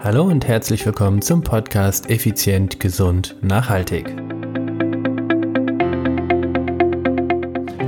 [0.00, 4.06] Hallo und herzlich willkommen zum Podcast Effizient, Gesund, Nachhaltig.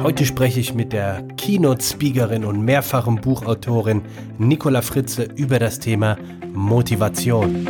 [0.03, 4.03] Heute spreche ich mit der Keynote-Speakerin und mehrfachen Buchautorin
[4.39, 6.19] Nicola Fritze über das Thema
[6.53, 7.65] Motivation.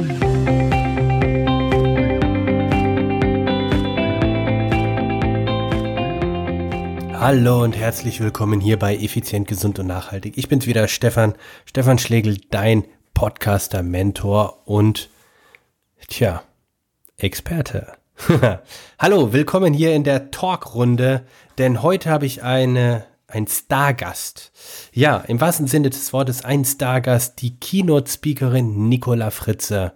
[7.12, 10.38] Hallo und herzlich willkommen hier bei Effizient, Gesund und Nachhaltig.
[10.38, 11.34] Ich bin's wieder, Stefan,
[11.66, 12.84] Stefan Schlegel, dein
[13.20, 15.10] Podcaster, Mentor und,
[16.08, 16.42] tja,
[17.18, 17.92] Experte.
[18.98, 21.26] Hallo, willkommen hier in der Talkrunde,
[21.58, 24.52] denn heute habe ich eine, ein Stargast.
[24.94, 29.92] Ja, im wahrsten Sinne des Wortes ein Stargast, die Keynote-Speakerin Nicola Fritze.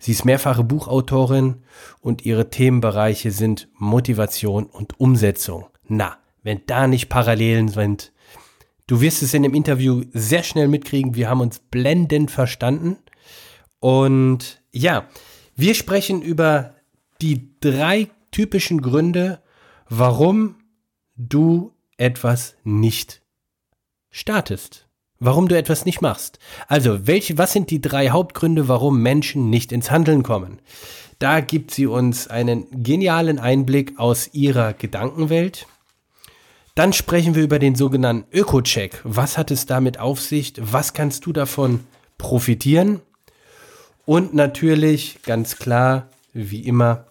[0.00, 1.62] Sie ist mehrfache Buchautorin
[2.00, 5.66] und ihre Themenbereiche sind Motivation und Umsetzung.
[5.86, 8.10] Na, wenn da nicht Parallelen sind,
[8.88, 11.14] Du wirst es in dem Interview sehr schnell mitkriegen.
[11.14, 12.96] Wir haben uns blendend verstanden.
[13.80, 15.06] Und ja,
[15.54, 16.74] wir sprechen über
[17.20, 19.42] die drei typischen Gründe,
[19.90, 20.56] warum
[21.16, 23.20] du etwas nicht
[24.10, 24.88] startest.
[25.20, 26.38] Warum du etwas nicht machst.
[26.66, 30.60] Also, welche, was sind die drei Hauptgründe, warum Menschen nicht ins Handeln kommen?
[31.18, 35.66] Da gibt sie uns einen genialen Einblick aus ihrer Gedankenwelt
[36.78, 39.00] dann sprechen wir über den sogenannten Öko-Check.
[39.02, 40.52] Was hat es damit auf sich?
[40.60, 41.80] Was kannst du davon
[42.18, 43.00] profitieren?
[44.06, 47.06] Und natürlich, ganz klar, wie immer,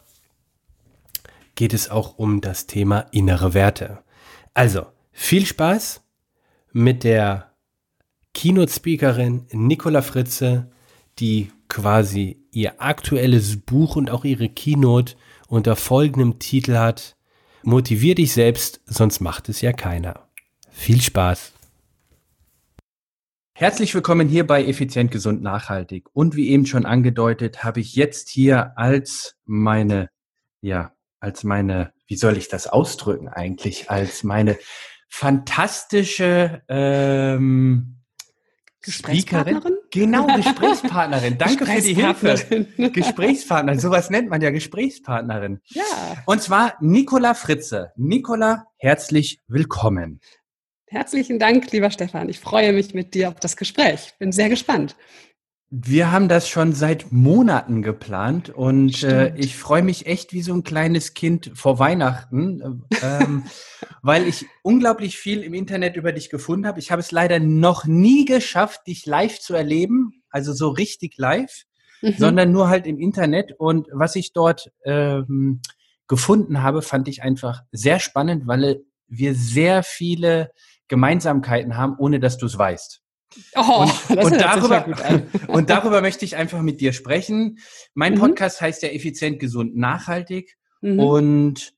[1.56, 4.00] geht es auch um das Thema innere Werte.
[4.54, 6.00] Also, viel Spaß
[6.72, 7.52] mit der
[8.36, 10.72] Keynote-Speakerin Nicola Fritze,
[11.20, 15.16] die quasi ihr aktuelles Buch und auch ihre Keynote
[15.50, 17.17] unter folgendem Titel hat
[17.63, 20.30] Motivier dich selbst, sonst macht es ja keiner.
[20.69, 21.53] Viel Spaß!
[23.53, 26.05] Herzlich willkommen hier bei Effizient, Gesund, Nachhaltig.
[26.13, 30.11] Und wie eben schon angedeutet, habe ich jetzt hier als meine,
[30.61, 34.59] ja, als meine, wie soll ich das ausdrücken eigentlich, als meine
[35.09, 38.03] fantastische ähm,
[38.81, 39.77] Gesprächspartnerin?
[39.92, 41.38] Genau, Gesprächspartnerin.
[41.40, 42.68] Danke für die Hilfe.
[42.92, 43.80] Gesprächspartnerin.
[43.80, 45.59] Sowas nennt man ja Gesprächspartnerin.
[45.68, 45.84] Ja.
[46.25, 47.92] Und zwar Nicola Fritze.
[47.96, 50.20] Nicola, herzlich willkommen.
[50.90, 52.30] Herzlichen Dank, lieber Stefan.
[52.30, 54.14] Ich freue mich mit dir auf das Gespräch.
[54.20, 54.96] Bin sehr gespannt.
[55.69, 60.53] Wir haben das schon seit Monaten geplant und äh, ich freue mich echt wie so
[60.53, 63.44] ein kleines Kind vor Weihnachten, ähm,
[64.01, 66.79] weil ich unglaublich viel im Internet über dich gefunden habe.
[66.79, 71.63] Ich habe es leider noch nie geschafft, dich live zu erleben, also so richtig live,
[72.01, 72.13] mhm.
[72.17, 73.51] sondern nur halt im Internet.
[73.57, 75.61] Und was ich dort ähm,
[76.07, 80.51] gefunden habe, fand ich einfach sehr spannend, weil wir sehr viele
[80.88, 83.01] Gemeinsamkeiten haben, ohne dass du es weißt.
[83.56, 84.86] Oh, und, und darüber,
[85.48, 87.59] und darüber möchte ich einfach mit dir sprechen.
[87.94, 88.20] Mein mhm.
[88.20, 90.58] Podcast heißt ja Effizient, Gesund, Nachhaltig.
[90.81, 91.00] Mhm.
[91.00, 91.78] Und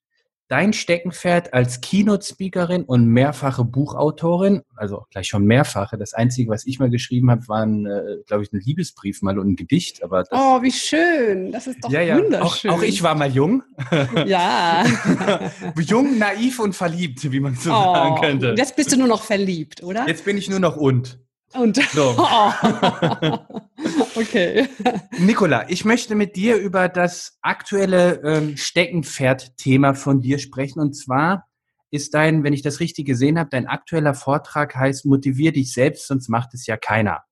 [0.50, 5.96] dein Steckenpferd als Keynote-Speakerin und mehrfache Buchautorin, also gleich schon mehrfache.
[5.98, 9.38] Das Einzige, was ich mal geschrieben habe, war ein, äh, glaube ich, ein Liebesbrief mal
[9.38, 10.03] und ein Gedicht.
[10.03, 11.52] Aber das, oh, wie schön.
[11.52, 12.18] Das ist doch ja, ja.
[12.18, 12.72] wunderschön.
[12.72, 13.62] Auch, auch ich war mal jung.
[14.25, 14.84] Ja.
[15.80, 18.56] jung, naiv und verliebt, wie man so oh, sagen könnte.
[18.58, 20.08] Jetzt bist du nur noch verliebt, oder?
[20.08, 21.19] Jetzt bin ich nur noch und.
[21.54, 22.12] Und so.
[24.16, 24.68] okay.
[25.18, 30.80] Nicola, ich möchte mit dir über das aktuelle ähm, Steckenpferd-Thema von dir sprechen.
[30.80, 31.48] Und zwar
[31.92, 36.08] ist dein, wenn ich das richtig gesehen habe, dein aktueller Vortrag heißt Motivier dich selbst,
[36.08, 37.24] sonst macht es ja keiner.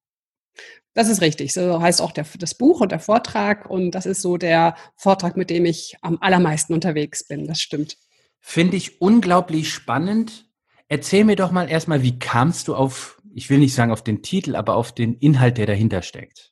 [0.95, 1.53] Das ist richtig.
[1.53, 3.69] So heißt auch der, das Buch und der Vortrag.
[3.69, 7.45] Und das ist so der Vortrag, mit dem ich am allermeisten unterwegs bin.
[7.45, 7.97] Das stimmt.
[8.39, 10.49] Finde ich unglaublich spannend.
[10.87, 14.23] Erzähl mir doch mal erstmal, wie kamst du auf ich will nicht sagen auf den
[14.23, 16.51] Titel, aber auf den Inhalt, der dahinter steckt?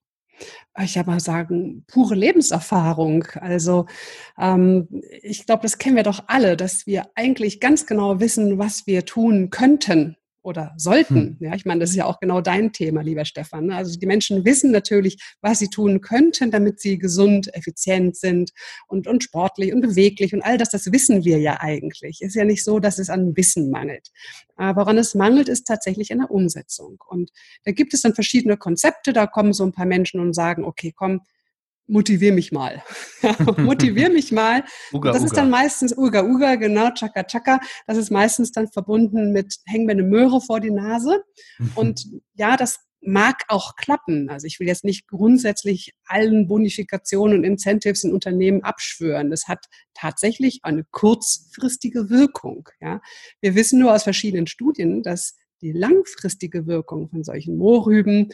[0.84, 3.23] ich habe mal sagen, pure Lebenserfahrung.
[3.40, 3.85] Also
[4.38, 4.90] ähm,
[5.23, 9.06] ich glaube, das kennen wir doch alle, dass wir eigentlich ganz genau wissen, was wir
[9.06, 11.16] tun könnten, oder sollten.
[11.16, 11.38] Hm.
[11.39, 13.66] Ja, ich meine, das ist ja auch genau dein Thema, lieber Stefan.
[13.67, 13.75] Ne?
[13.75, 18.52] Also die Menschen wissen natürlich, was sie tun könnten, damit sie gesund, effizient sind
[18.87, 22.22] und, und sportlich und beweglich und all das, das wissen wir ja eigentlich.
[22.22, 24.11] Ist ja nicht so, dass es an Wissen mangelt.
[24.55, 27.03] Aber woran es mangelt, ist tatsächlich in der Umsetzung.
[27.08, 27.31] Und
[27.64, 30.93] da gibt es dann verschiedene Konzepte, da kommen so ein paar Menschen und sagen, okay,
[30.96, 31.22] komm,
[31.87, 32.84] motivier mich mal.
[33.58, 34.64] motivier mich mal.
[34.93, 35.26] Uga, das Uga.
[35.26, 37.59] ist dann meistens Uga Uga, genau, Chaka Chaka.
[37.87, 41.23] Das ist meistens dann verbunden mit häng mir eine Möhre vor die Nase.
[41.76, 44.29] Und ja, das mag auch klappen.
[44.29, 49.29] Also ich will jetzt nicht grundsätzlich allen Bonifikationen und Incentives in Unternehmen abschwören.
[49.29, 52.67] Das hat tatsächlich eine kurzfristige Wirkung.
[52.82, 53.02] Ja.
[53.41, 58.29] Wir wissen nur aus verschiedenen Studien, dass die langfristige Wirkung von solchen Mohrrüben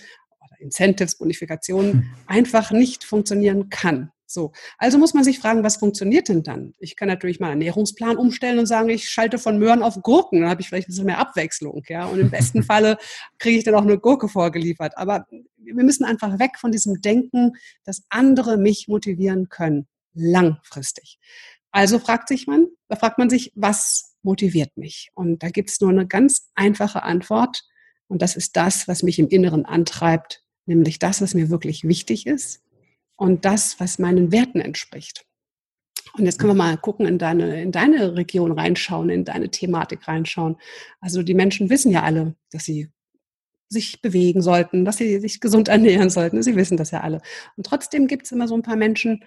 [0.61, 2.05] Incentives, Bonifikationen hm.
[2.27, 4.11] einfach nicht funktionieren kann.
[4.31, 4.53] So.
[4.77, 6.73] Also muss man sich fragen, was funktioniert denn dann?
[6.79, 10.41] Ich kann natürlich mal einen Ernährungsplan umstellen und sagen, ich schalte von Möhren auf Gurken,
[10.41, 12.05] dann habe ich vielleicht ein bisschen mehr Abwechslung, ja.
[12.05, 12.97] Und im besten Falle
[13.39, 14.97] kriege ich dann auch eine Gurke vorgeliefert.
[14.97, 15.25] Aber
[15.57, 17.53] wir müssen einfach weg von diesem Denken,
[17.83, 19.87] dass andere mich motivieren können.
[20.13, 21.19] Langfristig.
[21.71, 25.09] Also fragt sich man, da fragt man sich, was motiviert mich?
[25.13, 27.63] Und da gibt es nur eine ganz einfache Antwort.
[28.07, 32.27] Und das ist das, was mich im Inneren antreibt, nämlich das, was mir wirklich wichtig
[32.27, 32.61] ist
[33.15, 35.25] und das, was meinen Werten entspricht.
[36.17, 40.07] Und jetzt können wir mal gucken, in deine, in deine Region reinschauen, in deine Thematik
[40.07, 40.57] reinschauen.
[40.99, 42.89] Also die Menschen wissen ja alle, dass sie
[43.69, 46.43] sich bewegen sollten, dass sie sich gesund ernähren sollten.
[46.43, 47.21] Sie wissen das ja alle.
[47.55, 49.23] Und trotzdem gibt es immer so ein paar Menschen,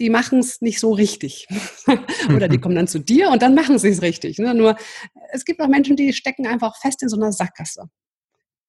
[0.00, 1.46] die machen es nicht so richtig.
[2.34, 4.38] Oder die kommen dann zu dir und dann machen sie es richtig.
[4.38, 4.52] Ne?
[4.54, 4.76] Nur
[5.30, 7.88] es gibt auch Menschen, die stecken einfach fest in so einer Sackgasse.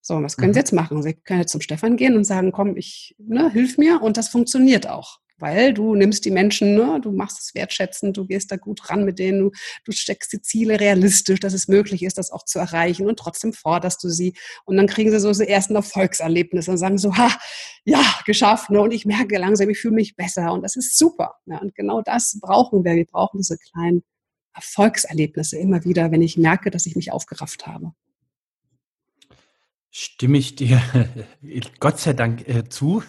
[0.08, 0.54] So, was können mhm.
[0.54, 1.02] Sie jetzt machen?
[1.02, 4.30] Sie können jetzt zum Stefan gehen und sagen, komm, ich, ne, hilf mir und das
[4.30, 8.56] funktioniert auch weil du nimmst die Menschen, ne, du machst es wertschätzend, du gehst da
[8.56, 9.50] gut ran mit denen, du,
[9.84, 13.52] du steckst die Ziele realistisch, dass es möglich ist, das auch zu erreichen und trotzdem
[13.52, 14.34] forderst du sie
[14.64, 17.30] und dann kriegen sie so die ersten Erfolgserlebnisse und sagen so, ha,
[17.84, 21.36] ja, geschafft, ne, und ich merke langsam, ich fühle mich besser und das ist super.
[21.46, 24.02] Ja, und genau das brauchen wir, wir brauchen diese kleinen
[24.54, 27.92] Erfolgserlebnisse immer wieder, wenn ich merke, dass ich mich aufgerafft habe.
[30.00, 30.80] Stimme ich dir
[31.80, 33.02] Gott sei Dank äh, zu.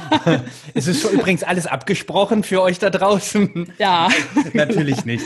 [0.74, 3.72] es ist schon übrigens alles abgesprochen für euch da draußen.
[3.78, 4.08] Ja.
[4.52, 5.24] Natürlich nicht.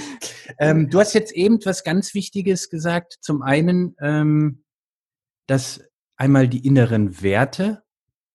[0.59, 3.17] Ähm, du hast jetzt eben was ganz Wichtiges gesagt.
[3.23, 4.65] Zum einen, ähm,
[5.47, 5.81] dass
[6.19, 7.83] einmal die inneren Werte,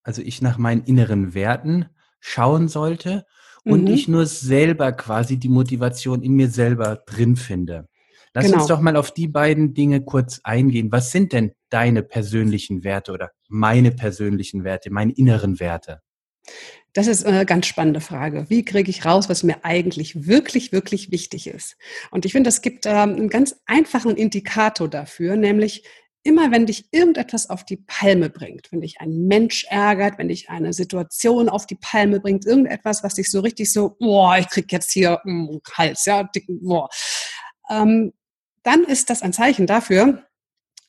[0.02, 1.86] also ich nach meinen inneren Werten
[2.20, 3.28] schauen sollte
[3.66, 3.92] und mhm.
[3.92, 7.88] ich nur selber quasi die Motivation in mir selber drin finde.
[8.34, 8.58] Lass genau.
[8.58, 10.92] uns doch mal auf die beiden Dinge kurz eingehen.
[10.92, 16.02] Was sind denn deine persönlichen Werte oder meine persönlichen Werte, meine inneren Werte?
[16.94, 18.46] Das ist eine ganz spannende Frage.
[18.50, 21.78] Wie kriege ich raus, was mir eigentlich wirklich, wirklich wichtig ist?
[22.10, 25.84] Und ich finde, es gibt einen ganz einfachen Indikator dafür, nämlich
[26.24, 30.50] immer wenn dich irgendetwas auf die Palme bringt, wenn dich ein Mensch ärgert, wenn dich
[30.50, 34.70] eine Situation auf die Palme bringt, irgendetwas, was dich so richtig so, boah, ich krieg
[34.72, 36.90] jetzt hier mm, Hals, ja, dicken, boah.
[37.70, 38.12] Ähm,
[38.64, 40.27] dann ist das ein Zeichen dafür,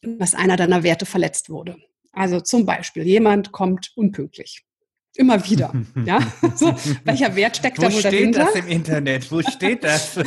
[0.03, 1.77] dass einer deiner Werte verletzt wurde.
[2.12, 4.65] Also zum Beispiel, jemand kommt unpünktlich.
[5.16, 5.72] Immer wieder.
[6.05, 6.20] Ja?
[6.55, 6.75] So,
[7.05, 8.40] welcher Wert steckt da wohl dahinter?
[8.40, 9.31] Wo steht das im Internet?
[9.31, 10.16] Wo steht das?
[10.16, 10.26] okay.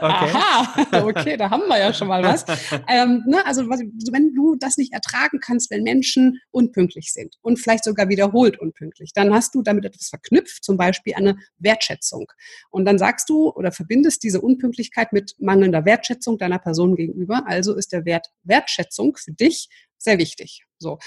[0.00, 2.44] Aha, okay, da haben wir ja schon mal was.
[2.86, 7.82] Ähm, ne, also wenn du das nicht ertragen kannst, wenn Menschen unpünktlich sind und vielleicht
[7.84, 12.26] sogar wiederholt unpünktlich, dann hast du damit etwas verknüpft, zum Beispiel eine Wertschätzung.
[12.70, 17.42] Und dann sagst du oder verbindest diese Unpünktlichkeit mit mangelnder Wertschätzung deiner Person gegenüber.
[17.46, 19.68] Also ist der Wert Wertschätzung für dich
[19.98, 20.64] sehr wichtig.
[20.80, 20.98] So.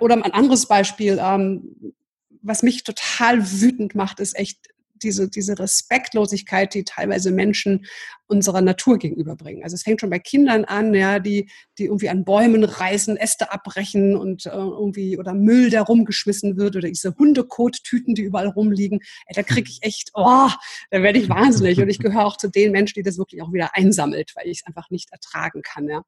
[0.00, 1.94] Oder ein anderes Beispiel, ähm,
[2.42, 4.58] was mich total wütend macht, ist echt
[5.02, 7.86] diese, diese Respektlosigkeit, die teilweise Menschen
[8.28, 9.62] unserer Natur gegenüberbringen.
[9.62, 11.48] Also es fängt schon bei Kindern an, ja, die,
[11.78, 16.76] die irgendwie an Bäumen reißen, Äste abbrechen und äh, irgendwie oder Müll, der rumgeschmissen wird
[16.76, 19.00] oder diese Hundekottüten, die überall rumliegen.
[19.26, 20.48] Ey, da kriege ich echt, oh,
[20.90, 21.80] da werde ich wahnsinnig.
[21.80, 24.60] Und ich gehöre auch zu den Menschen, die das wirklich auch wieder einsammelt, weil ich
[24.60, 25.88] es einfach nicht ertragen kann.
[25.88, 26.02] Ja.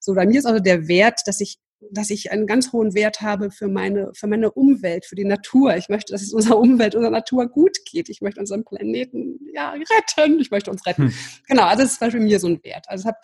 [0.00, 1.58] So, bei mir ist also der Wert, dass ich
[1.90, 5.76] dass ich einen ganz hohen Wert habe für meine, für meine Umwelt, für die Natur.
[5.76, 8.08] Ich möchte, dass es unserer Umwelt, unserer Natur gut geht.
[8.08, 10.40] Ich möchte unseren Planeten ja, retten.
[10.40, 11.08] Ich möchte uns retten.
[11.08, 11.14] Hm.
[11.48, 12.86] Genau, also das ist bei mir so ein Wert.
[12.88, 13.16] Also hab,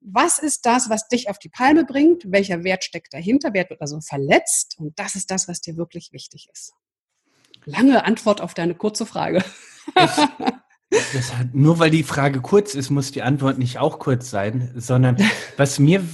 [0.00, 2.30] was ist das, was dich auf die Palme bringt?
[2.30, 3.52] Welcher Wert steckt dahinter?
[3.54, 4.76] Wert wird also verletzt?
[4.78, 6.74] Und das ist das, was dir wirklich wichtig ist.
[7.64, 9.44] Lange Antwort auf deine kurze Frage.
[9.94, 10.16] Das,
[10.90, 14.72] das hat, nur weil die Frage kurz ist, muss die Antwort nicht auch kurz sein,
[14.76, 15.16] sondern
[15.56, 16.04] was mir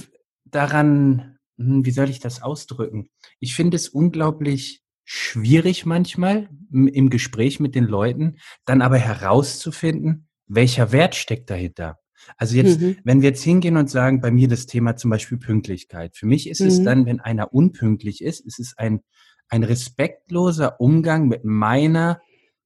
[0.45, 3.09] daran wie soll ich das ausdrücken?
[3.39, 10.91] Ich finde es unglaublich schwierig manchmal im Gespräch mit den Leuten, dann aber herauszufinden, welcher
[10.91, 11.99] Wert steckt dahinter.
[12.37, 12.97] Also jetzt, mhm.
[13.03, 16.17] wenn wir jetzt hingehen und sagen, bei mir das Thema zum Beispiel Pünktlichkeit.
[16.17, 16.67] Für mich ist mhm.
[16.67, 19.01] es dann, wenn einer unpünktlich ist, ist es ein,
[19.47, 22.19] ein respektloser Umgang mit meiner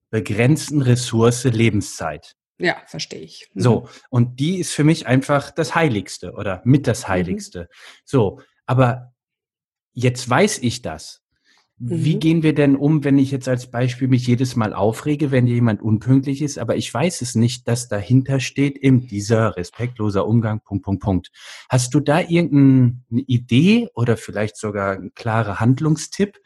[0.10, 2.36] begrenzten Ressource Lebenszeit.
[2.58, 3.50] Ja, verstehe ich.
[3.54, 3.62] Mhm.
[3.62, 7.08] So, und die ist für mich einfach das Heiligste oder mit das mhm.
[7.10, 7.70] Heiligste.
[8.06, 9.16] So, aber
[9.94, 11.24] jetzt weiß ich das.
[11.80, 12.20] Wie mhm.
[12.20, 15.82] gehen wir denn um, wenn ich jetzt als Beispiel mich jedes Mal aufrege, wenn jemand
[15.82, 20.86] unpünktlich ist, aber ich weiß es nicht, dass dahinter steht eben dieser respektloser Umgang, Punkt,
[20.86, 21.32] Punkt, Punkt.
[21.68, 26.38] Hast du da irgendeine Idee oder vielleicht sogar einen klaren Handlungstipp?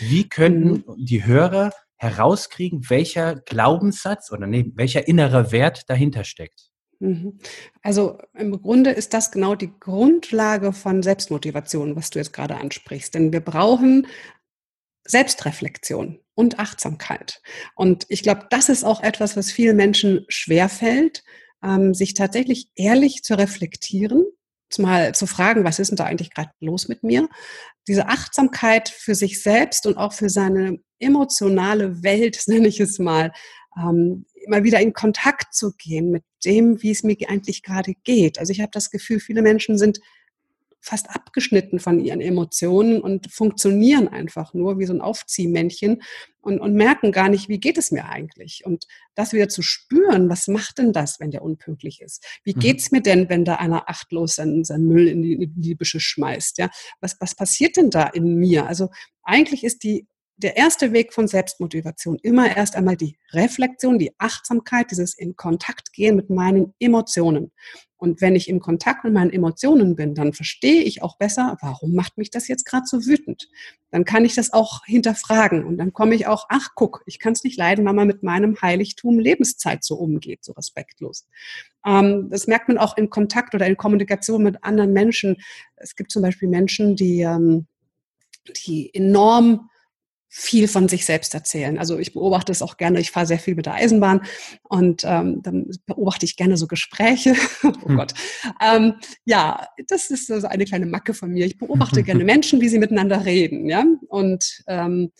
[0.00, 1.02] Wie könnten mhm.
[1.02, 6.69] die Hörer herauskriegen, welcher Glaubenssatz oder nee, welcher innerer Wert dahinter steckt?
[7.00, 7.38] Mhm.
[7.82, 13.14] Also im Grunde ist das genau die Grundlage von Selbstmotivation, was du jetzt gerade ansprichst.
[13.14, 14.06] Denn wir brauchen
[15.04, 17.42] Selbstreflexion und Achtsamkeit.
[17.74, 21.24] Und ich glaube, das ist auch etwas, was vielen Menschen schwerfällt,
[21.62, 24.24] ähm, sich tatsächlich ehrlich zu reflektieren,
[24.78, 27.28] mal zu fragen, was ist denn da eigentlich gerade los mit mir?
[27.88, 33.32] Diese Achtsamkeit für sich selbst und auch für seine emotionale Welt, nenne ich es mal,
[33.76, 38.38] ähm, immer wieder in Kontakt zu gehen mit dem, wie es mir eigentlich gerade geht.
[38.38, 40.00] Also ich habe das Gefühl, viele Menschen sind
[40.80, 46.02] fast abgeschnitten von ihren Emotionen und funktionieren einfach nur wie so ein Aufziehmännchen
[46.40, 48.62] und, und merken gar nicht, wie geht es mir eigentlich.
[48.64, 52.24] Und das wieder zu spüren, was macht denn das, wenn der unpünktlich ist?
[52.44, 52.60] Wie mhm.
[52.60, 56.00] geht's mir denn, wenn da einer achtlos seinen, seinen Müll in die, in die Büsche
[56.00, 56.58] schmeißt?
[56.58, 56.70] Ja,
[57.00, 58.66] was, was passiert denn da in mir?
[58.66, 58.88] Also
[59.22, 60.06] eigentlich ist die
[60.42, 65.92] der erste Weg von Selbstmotivation immer erst einmal die Reflexion, die Achtsamkeit, dieses in Kontakt
[65.92, 67.52] gehen mit meinen Emotionen.
[67.98, 71.94] Und wenn ich im Kontakt mit meinen Emotionen bin, dann verstehe ich auch besser, warum
[71.94, 73.50] macht mich das jetzt gerade so wütend.
[73.90, 77.34] Dann kann ich das auch hinterfragen und dann komme ich auch, ach guck, ich kann
[77.34, 81.28] es nicht leiden, wenn man mit meinem Heiligtum Lebenszeit so umgeht, so respektlos.
[81.84, 85.36] Ähm, das merkt man auch in Kontakt oder in Kommunikation mit anderen Menschen.
[85.76, 87.66] Es gibt zum Beispiel Menschen, die, ähm,
[88.64, 89.68] die enorm
[90.32, 91.76] viel von sich selbst erzählen.
[91.76, 94.22] Also ich beobachte es auch gerne, ich fahre sehr viel mit der Eisenbahn
[94.62, 97.34] und ähm, dann beobachte ich gerne so Gespräche.
[97.64, 97.96] oh hm.
[97.96, 98.14] Gott.
[98.64, 98.94] Ähm,
[99.24, 101.46] ja, das ist so eine kleine Macke von mir.
[101.46, 103.68] Ich beobachte gerne Menschen, wie sie miteinander reden.
[103.68, 103.84] Ja?
[104.08, 105.10] Und ähm,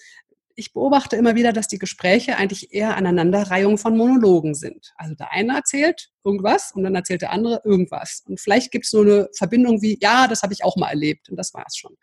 [0.61, 4.93] ich beobachte immer wieder, dass die Gespräche eigentlich eher Aneinanderreihung von Monologen sind.
[4.97, 8.23] Also der eine erzählt irgendwas und dann erzählt der andere irgendwas.
[8.29, 11.31] Und vielleicht gibt es so eine Verbindung wie, ja, das habe ich auch mal erlebt
[11.31, 11.97] und das war es schon.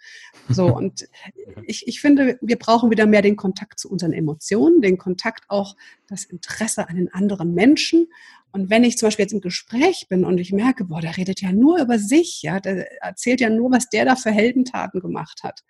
[0.50, 1.08] So, und
[1.68, 5.76] ich, ich finde, wir brauchen wieder mehr den Kontakt zu unseren Emotionen, den Kontakt auch,
[6.08, 8.08] das Interesse an den anderen Menschen.
[8.52, 11.42] Und wenn ich zum Beispiel jetzt im Gespräch bin und ich merke, boah, der redet
[11.42, 15.42] ja nur über sich, ja, der erzählt ja nur, was der da für Heldentaten gemacht
[15.44, 15.64] hat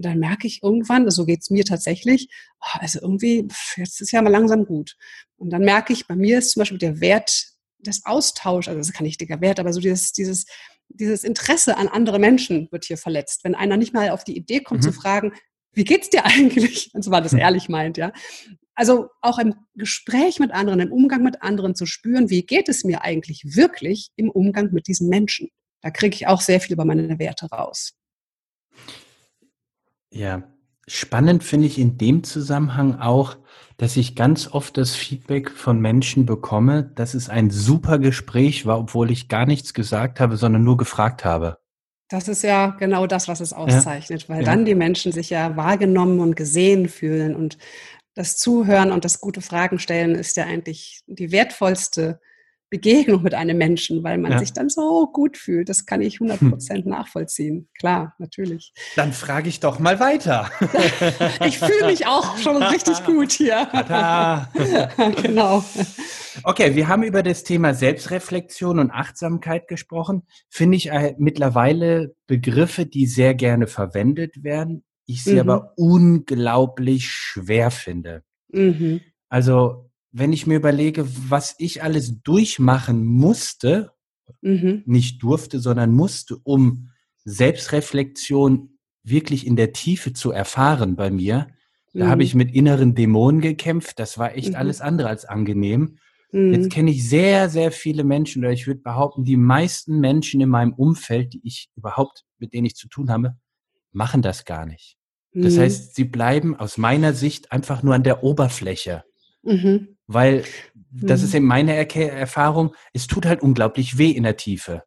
[0.00, 4.12] und dann merke ich irgendwann, so geht es mir tatsächlich, oh, also irgendwie, jetzt ist
[4.12, 4.96] ja mal langsam gut.
[5.36, 7.48] Und dann merke ich, bei mir ist zum Beispiel der Wert
[7.80, 10.46] des Austauschs, also das ist kein richtiger Wert, aber so dieses, dieses,
[10.88, 13.44] dieses Interesse an andere Menschen wird hier verletzt.
[13.44, 14.84] Wenn einer nicht mal auf die Idee kommt mhm.
[14.84, 15.34] zu fragen,
[15.74, 16.88] wie geht's dir eigentlich?
[16.94, 17.40] Und zwar das mhm.
[17.40, 18.10] ehrlich meint, ja.
[18.74, 22.84] Also auch im Gespräch mit anderen, im Umgang mit anderen zu spüren, wie geht es
[22.84, 25.50] mir eigentlich wirklich im Umgang mit diesen Menschen?
[25.82, 27.99] Da kriege ich auch sehr viel über meine Werte raus.
[30.12, 30.42] Ja,
[30.86, 33.36] spannend finde ich in dem Zusammenhang auch,
[33.76, 38.78] dass ich ganz oft das Feedback von Menschen bekomme, dass es ein super Gespräch war,
[38.78, 41.58] obwohl ich gar nichts gesagt habe, sondern nur gefragt habe.
[42.08, 44.28] Das ist ja genau das, was es auszeichnet, ja.
[44.28, 44.44] weil ja.
[44.44, 47.56] dann die Menschen sich ja wahrgenommen und gesehen fühlen und
[48.14, 52.20] das Zuhören und das gute Fragen stellen ist ja eigentlich die wertvollste
[52.70, 54.38] Begegnung mit einem Menschen, weil man ja.
[54.38, 55.68] sich dann so gut fühlt.
[55.68, 56.92] Das kann ich 100 Prozent hm.
[56.92, 57.68] nachvollziehen.
[57.78, 58.72] Klar, natürlich.
[58.94, 60.50] Dann frage ich doch mal weiter.
[61.44, 63.68] ich fühle mich auch schon richtig gut hier.
[65.22, 65.64] genau.
[66.44, 70.22] Okay, wir haben über das Thema Selbstreflexion und Achtsamkeit gesprochen.
[70.48, 74.84] Finde ich äh, mittlerweile Begriffe, die sehr gerne verwendet werden.
[75.06, 75.40] Ich sie mhm.
[75.40, 78.22] aber unglaublich schwer finde.
[78.52, 79.00] Mhm.
[79.28, 83.92] Also wenn ich mir überlege, was ich alles durchmachen musste,
[84.40, 84.82] mhm.
[84.86, 86.90] nicht durfte, sondern musste, um
[87.24, 91.48] Selbstreflexion wirklich in der Tiefe zu erfahren bei mir,
[91.92, 92.08] da mhm.
[92.08, 93.98] habe ich mit inneren Dämonen gekämpft.
[93.98, 94.56] Das war echt mhm.
[94.56, 95.98] alles andere als angenehm.
[96.32, 96.52] Mhm.
[96.52, 100.48] Jetzt kenne ich sehr, sehr viele Menschen, oder ich würde behaupten, die meisten Menschen in
[100.48, 103.36] meinem Umfeld, die ich überhaupt, mit denen ich zu tun habe,
[103.92, 104.96] machen das gar nicht.
[105.32, 105.60] Das mhm.
[105.60, 109.04] heißt, sie bleiben aus meiner Sicht einfach nur an der Oberfläche.
[110.12, 110.44] Weil
[110.90, 111.36] das ist mhm.
[111.36, 114.82] eben meine Erke Erfahrung, es tut halt unglaublich weh in der Tiefe.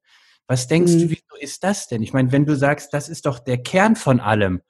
[0.47, 0.99] Was denkst mhm.
[0.99, 2.03] du, wieso ist das denn?
[2.03, 4.61] Ich meine, wenn du sagst, das ist doch der Kern von allem.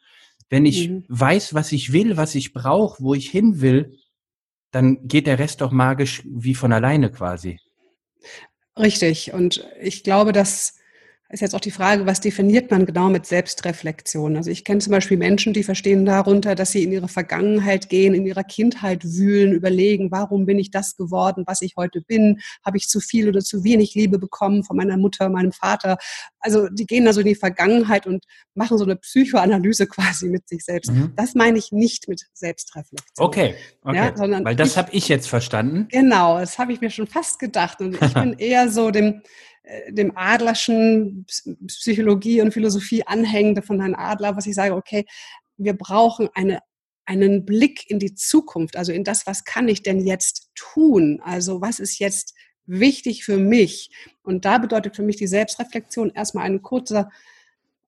[0.50, 1.06] Wenn ich mhm.
[1.08, 3.98] weiß, was ich will, was ich brauche, wo ich hin will,
[4.70, 7.60] dann geht der Rest doch magisch wie von alleine quasi.
[8.78, 9.34] Richtig.
[9.34, 10.76] Und ich glaube, dass
[11.30, 14.38] ist jetzt auch die Frage, was definiert man genau mit Selbstreflexion?
[14.38, 18.14] Also ich kenne zum Beispiel Menschen, die verstehen darunter, dass sie in ihre Vergangenheit gehen,
[18.14, 22.40] in ihrer Kindheit wühlen, überlegen, warum bin ich das geworden, was ich heute bin?
[22.64, 25.98] Habe ich zu viel oder zu wenig Liebe bekommen von meiner Mutter, meinem Vater?
[26.40, 30.64] Also die gehen also in die Vergangenheit und machen so eine Psychoanalyse quasi mit sich
[30.64, 30.92] selbst.
[30.92, 31.14] Mhm.
[31.16, 33.26] Das meine ich nicht mit Selbstreflexion.
[33.26, 33.96] Okay, okay.
[33.96, 35.88] Ja, sondern weil das habe ich jetzt verstanden.
[35.90, 37.82] Genau, das habe ich mir schon fast gedacht.
[37.82, 39.24] Und ich bin eher so dem
[39.90, 41.26] dem Adlerschen
[41.68, 45.06] Psychologie und Philosophie anhängende von Herrn Adler, was ich sage, okay,
[45.58, 46.60] wir brauchen eine,
[47.06, 51.22] einen Blick in die Zukunft, also in das, was kann ich denn jetzt tun?
[51.24, 52.34] Also was ist jetzt
[52.66, 53.92] wichtig für mich.
[54.24, 57.10] Und da bedeutet für mich die Selbstreflexion erstmal eine kurze,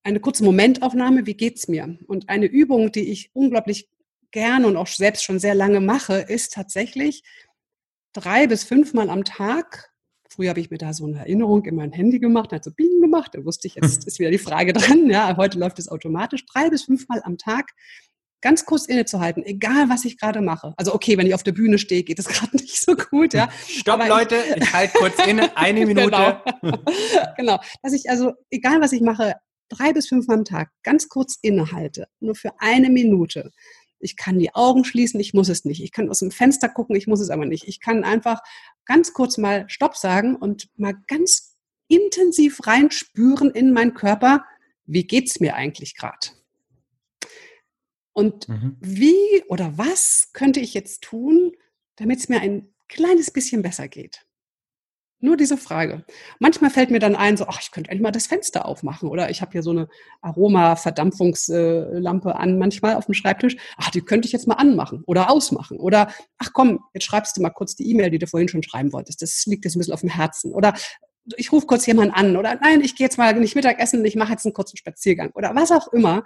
[0.04, 1.98] eine kurze Momentaufnahme, wie geht's mir?
[2.08, 3.90] Und eine Übung, die ich unglaublich
[4.32, 7.24] gerne und auch selbst schon sehr lange mache, ist tatsächlich
[8.14, 9.92] drei bis fünfmal am Tag.
[10.36, 13.00] Früher habe ich mir da so eine Erinnerung in mein Handy gemacht, hat so Bing
[13.00, 15.10] gemacht, da wusste ich, jetzt ist wieder die Frage dran.
[15.10, 16.46] Ja, heute läuft es automatisch.
[16.46, 17.72] Drei bis fünfmal am Tag
[18.42, 20.74] ganz kurz innezuhalten, egal was ich gerade mache.
[20.76, 23.50] Also okay, wenn ich auf der Bühne stehe, geht es gerade nicht so gut, ja.
[23.66, 26.42] Stopp, Aber Leute, ich, ich halte kurz inne, eine Minute.
[26.62, 26.78] genau.
[27.38, 29.36] genau, dass ich also, egal was ich mache,
[29.70, 33.52] drei bis fünfmal am Tag ganz kurz innehalte, nur für eine Minute.
[34.06, 35.84] Ich kann die Augen schließen, ich muss es nicht.
[35.84, 37.68] Ich kann aus dem Fenster gucken, ich muss es aber nicht.
[37.68, 38.42] Ich kann einfach
[38.86, 41.58] ganz kurz mal Stopp sagen und mal ganz
[41.88, 44.46] intensiv reinspüren in meinen Körper,
[44.86, 46.30] wie geht's mir eigentlich gerade?
[48.14, 48.78] Und mhm.
[48.80, 51.52] wie oder was könnte ich jetzt tun,
[51.98, 54.25] damit es mir ein kleines bisschen besser geht?
[55.22, 56.04] Nur diese Frage.
[56.40, 59.08] Manchmal fällt mir dann ein, so, ach, ich könnte endlich mal das Fenster aufmachen.
[59.10, 59.88] Oder ich habe hier so eine
[60.22, 63.56] Aroma-Verdampfungslampe an manchmal auf dem Schreibtisch.
[63.78, 65.80] Ach, die könnte ich jetzt mal anmachen oder ausmachen.
[65.80, 68.92] Oder, ach komm, jetzt schreibst du mal kurz die E-Mail, die du vorhin schon schreiben
[68.94, 69.22] wolltest.
[69.22, 70.54] Das liegt jetzt ein bisschen auf dem Herzen.
[70.54, 70.74] Oder
[71.38, 72.38] ich rufe kurz jemanden an.
[72.38, 75.32] Oder nein, ich gehe jetzt mal nicht Mittagessen, ich mache jetzt einen kurzen Spaziergang.
[75.34, 76.24] Oder was auch immer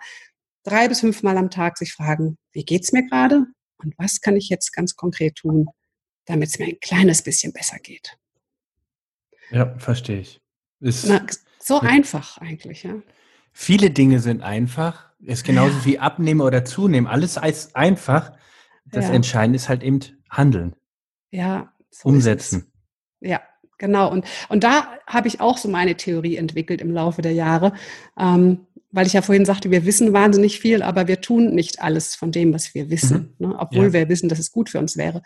[0.63, 3.45] drei bis fünfmal am Tag sich fragen, wie geht's mir gerade
[3.77, 5.67] und was kann ich jetzt ganz konkret tun,
[6.25, 8.17] damit es mir ein kleines bisschen besser geht.
[9.51, 10.41] Ja, verstehe ich.
[10.79, 11.25] Na,
[11.59, 12.95] so einfach eigentlich, ja.
[13.51, 15.09] Viele Dinge sind einfach.
[15.19, 15.85] Ist genauso ja.
[15.85, 17.07] wie abnehmen oder zunehmen.
[17.07, 18.31] Alles ist einfach.
[18.85, 19.13] Das ja.
[19.13, 20.75] Entscheidende ist halt eben handeln.
[21.31, 21.73] Ja.
[21.89, 22.71] So Umsetzen.
[23.19, 23.41] Ja,
[23.77, 24.11] genau.
[24.11, 27.73] Und, und da habe ich auch so meine Theorie entwickelt im Laufe der Jahre.
[28.17, 32.15] Ähm, weil ich ja vorhin sagte, wir wissen wahnsinnig viel, aber wir tun nicht alles
[32.15, 33.49] von dem, was wir wissen, mhm.
[33.49, 33.55] ne?
[33.59, 33.93] obwohl ja.
[33.93, 35.21] wir wissen, dass es gut für uns wäre.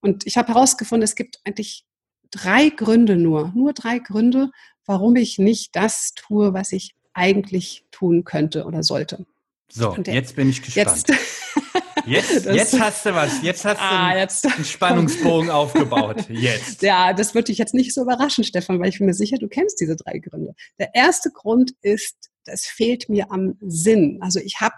[0.00, 1.86] Und ich habe herausgefunden, es gibt eigentlich
[2.34, 4.50] drei Gründe nur, nur drei Gründe,
[4.86, 9.26] warum ich nicht das tue, was ich eigentlich tun könnte oder sollte.
[9.70, 11.04] So, der, jetzt bin ich gespannt.
[11.06, 11.08] Jetzt,
[12.06, 13.42] jetzt, jetzt, hast du was.
[13.42, 16.28] Jetzt hast ah, du jetzt, einen Spannungsbogen aufgebaut.
[16.28, 16.82] Jetzt.
[16.82, 19.48] Ja, das würde dich jetzt nicht so überraschen, Stefan, weil ich bin mir sicher, du
[19.48, 20.54] kennst diese drei Gründe.
[20.78, 24.18] Der erste Grund ist das fehlt mir am Sinn.
[24.20, 24.74] Also ich habe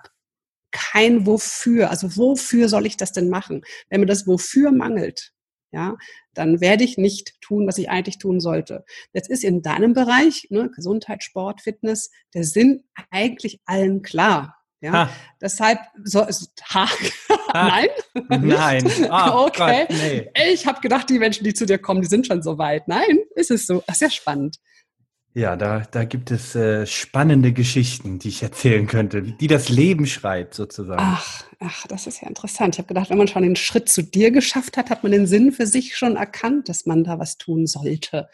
[0.71, 1.91] kein Wofür.
[1.91, 3.63] Also wofür soll ich das denn machen?
[3.89, 5.33] Wenn mir das Wofür mangelt,
[5.73, 5.97] ja,
[6.35, 8.85] dann werde ich nicht tun, was ich eigentlich tun sollte.
[9.13, 14.57] Jetzt ist in deinem Bereich, ne, Gesundheit, Sport, Fitness, der Sinn eigentlich allen klar.
[14.83, 15.11] Ja, ha.
[15.41, 16.87] deshalb so ist ha.
[17.53, 17.89] Nein?
[18.29, 18.85] Nein.
[19.11, 19.87] Oh, okay.
[19.89, 20.31] Gott, nee.
[20.53, 22.87] Ich habe gedacht, die Menschen, die zu dir kommen, die sind schon so weit.
[22.87, 23.83] Nein, ist es so.
[23.87, 24.59] Das ist ja spannend.
[25.37, 30.07] Ja, da, da gibt es äh, spannende Geschichten, die ich erzählen könnte, die das Leben
[30.07, 30.99] schreibt sozusagen.
[30.99, 32.75] Ach, ach, das ist ja interessant.
[32.75, 35.27] Ich habe gedacht, wenn man schon den Schritt zu dir geschafft hat, hat man den
[35.27, 38.31] Sinn für sich schon erkannt, dass man da was tun sollte.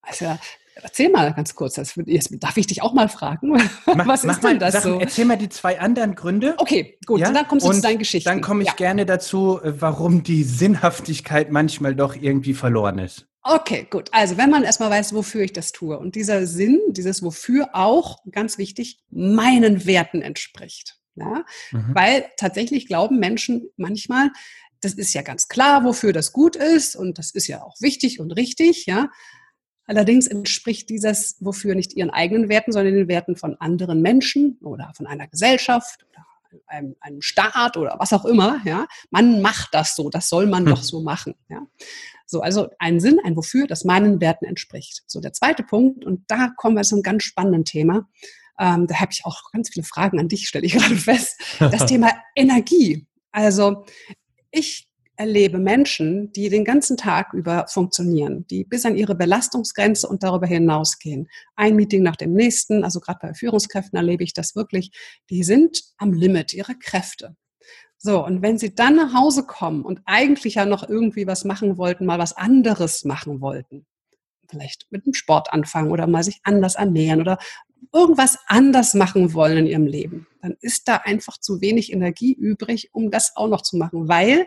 [0.00, 0.38] Also
[0.76, 3.50] erzähl mal ganz kurz, das, jetzt darf ich dich auch mal fragen.
[3.84, 5.00] Mach, was ist denn das Sachen, so?
[5.00, 6.54] Erzähl mal die zwei anderen Gründe.
[6.56, 7.30] Okay, gut, ja?
[7.30, 8.26] dann kommst du Und zu deinen Geschichten.
[8.26, 8.74] Dann komme ich ja.
[8.74, 13.29] gerne dazu, äh, warum die Sinnhaftigkeit manchmal doch irgendwie verloren ist.
[13.42, 14.08] Okay, gut.
[14.12, 18.18] Also wenn man erstmal weiß, wofür ich das tue und dieser Sinn, dieses Wofür auch,
[18.30, 20.98] ganz wichtig, meinen Werten entspricht.
[21.14, 21.44] Ja?
[21.72, 21.94] Mhm.
[21.94, 24.30] Weil tatsächlich glauben Menschen manchmal,
[24.80, 28.20] das ist ja ganz klar, wofür das gut ist und das ist ja auch wichtig
[28.20, 29.10] und richtig, ja.
[29.86, 34.92] Allerdings entspricht dieses Wofür nicht ihren eigenen Werten, sondern den Werten von anderen Menschen oder
[34.94, 36.26] von einer Gesellschaft oder
[36.66, 38.86] einem, einem Staat oder was auch immer, ja.
[39.10, 40.70] Man macht das so, das soll man hm.
[40.70, 41.66] doch so machen, ja.
[42.30, 45.02] So, also ein Sinn, ein Wofür, das meinen Werten entspricht.
[45.06, 48.08] So, der zweite Punkt, und da kommen wir zu einem ganz spannenden Thema.
[48.58, 51.40] Ähm, da habe ich auch ganz viele Fragen an dich, stelle ich gerade fest.
[51.58, 53.06] Das Thema Energie.
[53.32, 53.84] Also
[54.52, 60.22] ich erlebe Menschen, die den ganzen Tag über funktionieren, die bis an ihre Belastungsgrenze und
[60.22, 61.28] darüber hinausgehen.
[61.56, 64.92] Ein Meeting nach dem nächsten, also gerade bei Führungskräften erlebe ich das wirklich,
[65.28, 67.36] die sind am Limit ihrer Kräfte.
[68.02, 71.76] So, und wenn sie dann nach Hause kommen und eigentlich ja noch irgendwie was machen
[71.76, 73.84] wollten, mal was anderes machen wollten,
[74.48, 77.38] vielleicht mit dem Sport anfangen oder mal sich anders ernähren oder
[77.92, 82.88] irgendwas anders machen wollen in ihrem Leben, dann ist da einfach zu wenig Energie übrig,
[82.94, 84.46] um das auch noch zu machen, weil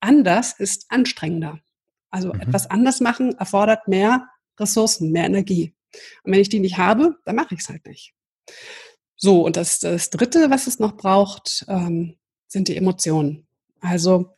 [0.00, 1.60] anders ist anstrengender.
[2.10, 2.40] Also mhm.
[2.40, 4.28] etwas anders machen erfordert mehr
[4.60, 5.74] Ressourcen, mehr Energie.
[6.22, 8.12] Und wenn ich die nicht habe, dann mache ich es halt nicht.
[9.16, 12.18] So, und das, das Dritte, was es noch braucht, ähm,
[12.54, 13.46] sind die Emotionen.
[13.80, 14.30] Also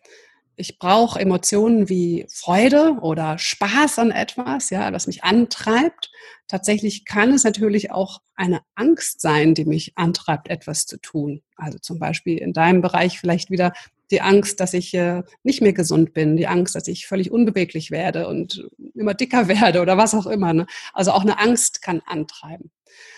[0.57, 6.11] ich brauche Emotionen wie Freude oder Spaß an etwas, ja, was mich antreibt.
[6.49, 11.43] Tatsächlich kann es natürlich auch eine Angst sein, die mich antreibt, etwas zu tun.
[11.57, 13.73] Also zum Beispiel in deinem Bereich vielleicht wieder
[14.11, 17.91] die Angst, dass ich äh, nicht mehr gesund bin, die Angst, dass ich völlig unbeweglich
[17.91, 20.53] werde und immer dicker werde oder was auch immer.
[20.53, 20.67] Ne?
[20.93, 22.71] Also auch eine Angst kann antreiben.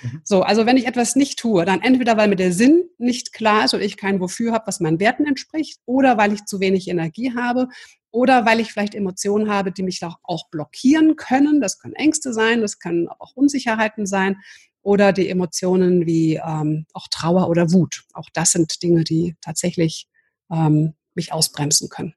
[0.03, 0.21] Mhm.
[0.25, 3.65] So, also wenn ich etwas nicht tue, dann entweder weil mir der Sinn nicht klar
[3.65, 6.89] ist und ich kein Wofür habe, was meinen Werten entspricht, oder weil ich zu wenig
[6.89, 7.69] Energie habe,
[8.11, 11.61] oder weil ich vielleicht Emotionen habe, die mich auch blockieren können.
[11.61, 14.37] Das können Ängste sein, das können auch Unsicherheiten sein
[14.83, 18.05] oder die Emotionen wie ähm, auch Trauer oder Wut.
[18.15, 20.08] Auch das sind Dinge, die tatsächlich
[20.51, 22.15] ähm, mich ausbremsen können.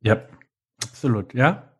[0.00, 0.22] Ja,
[0.82, 1.76] absolut, ja.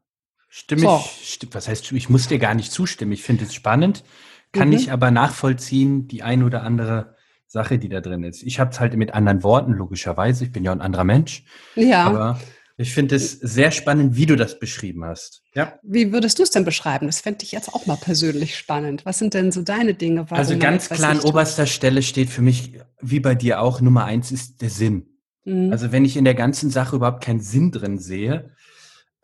[0.48, 1.04] Stimme so.
[1.20, 3.12] ich, was heißt, ich muss dir gar nicht zustimmen.
[3.12, 4.04] Ich finde es spannend,
[4.52, 4.74] kann mhm.
[4.74, 7.14] ich aber nachvollziehen, die ein oder andere
[7.46, 8.42] Sache, die da drin ist.
[8.42, 10.44] Ich habe es halt mit anderen Worten, logischerweise.
[10.44, 11.44] Ich bin ja ein anderer Mensch.
[11.74, 12.04] Ja.
[12.04, 12.40] Aber
[12.78, 15.42] ich finde es sehr spannend, wie du das beschrieben hast.
[15.54, 15.78] Ja.
[15.82, 17.06] Wie würdest du es denn beschreiben?
[17.06, 19.06] Das fände ich jetzt auch mal persönlich spannend.
[19.06, 20.26] Was sind denn so deine Dinge?
[20.30, 24.30] also ganz klar an oberster Stelle steht für mich, wie bei dir auch, Nummer eins
[24.32, 25.15] ist der Sinn.
[25.46, 25.72] Mhm.
[25.72, 28.50] Also wenn ich in der ganzen Sache überhaupt keinen Sinn drin sehe,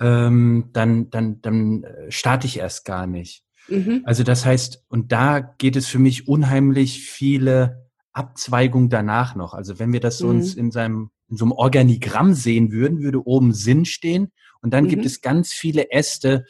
[0.00, 3.44] ähm, dann, dann, dann äh, starte ich erst gar nicht.
[3.68, 4.02] Mhm.
[4.04, 9.52] Also das heißt, und da geht es für mich unheimlich viele Abzweigungen danach noch.
[9.52, 10.37] Also wenn wir das so mhm.
[10.37, 14.30] uns in seinem in so einem Organigramm sehen würden, würde oben Sinn stehen
[14.61, 14.88] und dann mhm.
[14.88, 16.44] gibt es ganz viele Äste,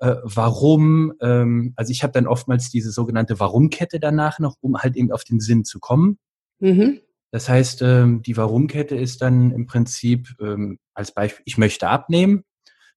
[0.00, 4.96] äh, warum, ähm, also ich habe dann oftmals diese sogenannte Warum-Kette danach noch, um halt
[4.96, 6.18] eben auf den Sinn zu kommen.
[6.58, 7.00] Mhm.
[7.34, 12.44] Das heißt, ähm, die Warum-Kette ist dann im Prinzip ähm, als Beispiel, ich möchte abnehmen.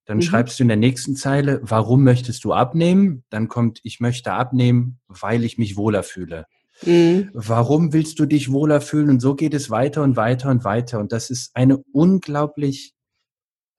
[0.05, 0.21] Dann mhm.
[0.21, 3.23] schreibst du in der nächsten Zeile, warum möchtest du abnehmen?
[3.31, 6.45] Dann kommt, ich möchte abnehmen, weil ich mich wohler fühle.
[6.85, 7.31] Mhm.
[7.33, 9.09] Warum willst du dich wohler fühlen?
[9.09, 10.99] Und so geht es weiter und weiter und weiter.
[10.99, 12.93] Und das ist eine unglaublich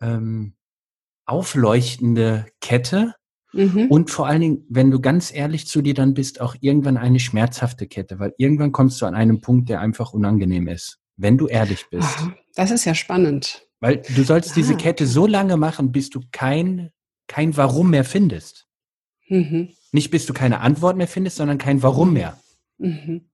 [0.00, 0.54] ähm,
[1.24, 3.14] aufleuchtende Kette.
[3.58, 3.86] Mhm.
[3.88, 7.18] Und vor allen Dingen, wenn du ganz ehrlich zu dir dann bist, auch irgendwann eine
[7.18, 11.48] schmerzhafte Kette, weil irgendwann kommst du an einen Punkt, der einfach unangenehm ist, wenn du
[11.48, 12.06] ehrlich bist.
[12.08, 13.66] Ach, das ist ja spannend.
[13.80, 14.54] Weil du sollst ah.
[14.54, 16.90] diese Kette so lange machen, bis du kein,
[17.26, 18.68] kein Warum mehr findest.
[19.28, 19.70] Mhm.
[19.90, 22.38] Nicht bis du keine Antwort mehr findest, sondern kein Warum mehr.
[22.78, 23.28] Mhm.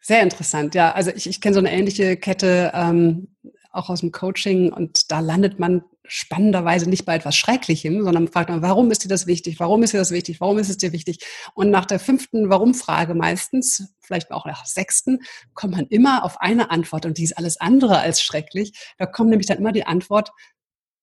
[0.00, 0.90] Sehr interessant, ja.
[0.92, 3.28] Also ich, ich kenne so eine ähnliche Kette ähm,
[3.70, 8.50] auch aus dem Coaching und da landet man spannenderweise nicht bei etwas Schrecklichem, sondern fragt
[8.50, 9.60] man, warum ist dir das wichtig?
[9.60, 10.40] Warum ist dir das wichtig?
[10.40, 11.18] Warum ist es dir wichtig?
[11.54, 15.20] Und nach der fünften Warum-Frage meistens, vielleicht auch nach sechsten,
[15.54, 18.72] kommt man immer auf eine Antwort und die ist alles andere als schrecklich.
[18.98, 20.32] Da kommt nämlich dann immer die Antwort,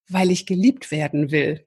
[0.09, 1.65] weil ich geliebt werden will.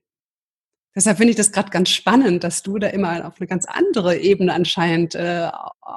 [0.94, 4.18] Deshalb finde ich das gerade ganz spannend, dass du da immer auf eine ganz andere
[4.18, 5.48] Ebene anscheinend äh,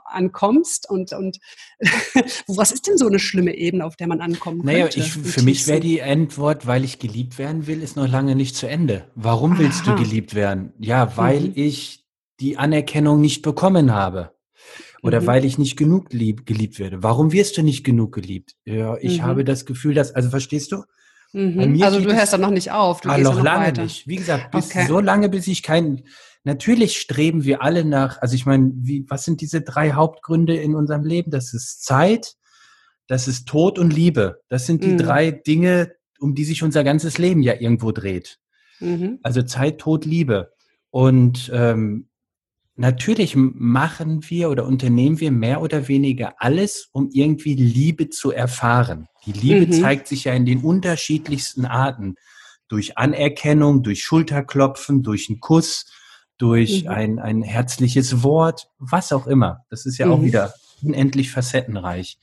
[0.05, 0.89] ankommst.
[0.89, 1.39] Und, und
[2.47, 4.99] was ist denn so eine schlimme Ebene, auf der man ankommen naja, könnte?
[4.99, 8.55] Naja, für mich wäre die Antwort, weil ich geliebt werden will, ist noch lange nicht
[8.55, 9.05] zu Ende.
[9.15, 10.71] Warum willst du geliebt werden?
[10.79, 11.53] Ja, weil mhm.
[11.55, 12.05] ich
[12.39, 14.31] die Anerkennung nicht bekommen habe.
[15.01, 15.27] Oder mhm.
[15.27, 17.03] weil ich nicht genug lieb, geliebt werde.
[17.03, 18.55] Warum wirst du nicht genug geliebt?
[18.65, 19.23] Ja, ich mhm.
[19.23, 20.83] habe das Gefühl, dass, also verstehst du?
[21.35, 21.83] Mhm.
[21.83, 23.01] Also du hörst dann noch nicht auf.
[23.01, 23.83] Du ah, noch, noch lange weiter.
[23.83, 24.07] nicht.
[24.07, 24.85] Wie gesagt, bis, okay.
[24.87, 26.03] so lange, bis ich kein.
[26.45, 28.21] Natürlich streben wir alle nach.
[28.21, 31.31] Also ich meine, wie, was sind diese drei Hauptgründe in unserem Leben?
[31.31, 32.35] Das ist Zeit,
[33.07, 34.41] das ist Tod und Liebe.
[34.47, 34.97] Das sind die mhm.
[34.97, 38.39] drei Dinge, um die sich unser ganzes Leben ja irgendwo dreht.
[38.79, 39.19] Mhm.
[39.21, 40.53] Also Zeit, Tod, Liebe.
[40.89, 42.07] Und ähm,
[42.77, 49.09] natürlich machen wir oder unternehmen wir mehr oder weniger alles, um irgendwie Liebe zu erfahren.
[49.25, 49.81] Die Liebe mhm.
[49.81, 52.15] zeigt sich ja in den unterschiedlichsten Arten.
[52.67, 55.85] Durch Anerkennung, durch Schulterklopfen, durch einen Kuss,
[56.37, 56.89] durch mhm.
[56.89, 59.65] ein, ein herzliches Wort, was auch immer.
[59.69, 60.11] Das ist ja mhm.
[60.11, 62.17] auch wieder unendlich facettenreich.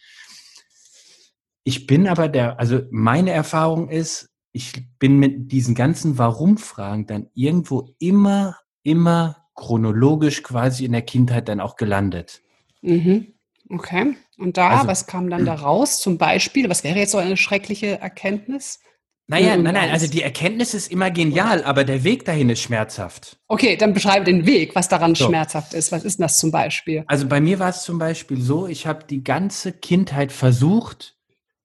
[1.64, 7.28] Ich bin aber der, also meine Erfahrung ist, ich bin mit diesen ganzen Warum-Fragen dann
[7.34, 12.42] irgendwo immer, immer chronologisch quasi in der Kindheit dann auch gelandet.
[12.82, 13.28] Mhm.
[13.72, 14.16] Okay.
[14.36, 15.98] Und da, also, was kam dann da raus?
[15.98, 18.80] Zum Beispiel, was wäre jetzt so eine schreckliche Erkenntnis?
[19.28, 23.38] Naja, nein, nein, also die Erkenntnis ist immer genial, aber der Weg dahin ist schmerzhaft.
[23.48, 25.26] Okay, dann beschreibe den Weg, was daran so.
[25.26, 25.90] schmerzhaft ist.
[25.90, 27.04] Was ist das zum Beispiel?
[27.06, 31.16] Also bei mir war es zum Beispiel so, ich habe die ganze Kindheit versucht,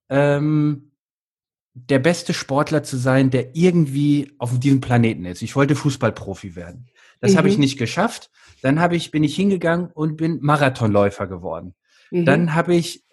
[0.09, 0.91] ähm,
[1.73, 5.41] der beste Sportler zu sein, der irgendwie auf diesem Planeten ist.
[5.41, 6.87] Ich wollte Fußballprofi werden.
[7.19, 7.37] Das mhm.
[7.37, 8.31] habe ich nicht geschafft.
[8.61, 11.75] Dann habe ich, bin ich hingegangen und bin Marathonläufer geworden.
[12.11, 12.25] Mhm.
[12.25, 13.03] Dann habe ich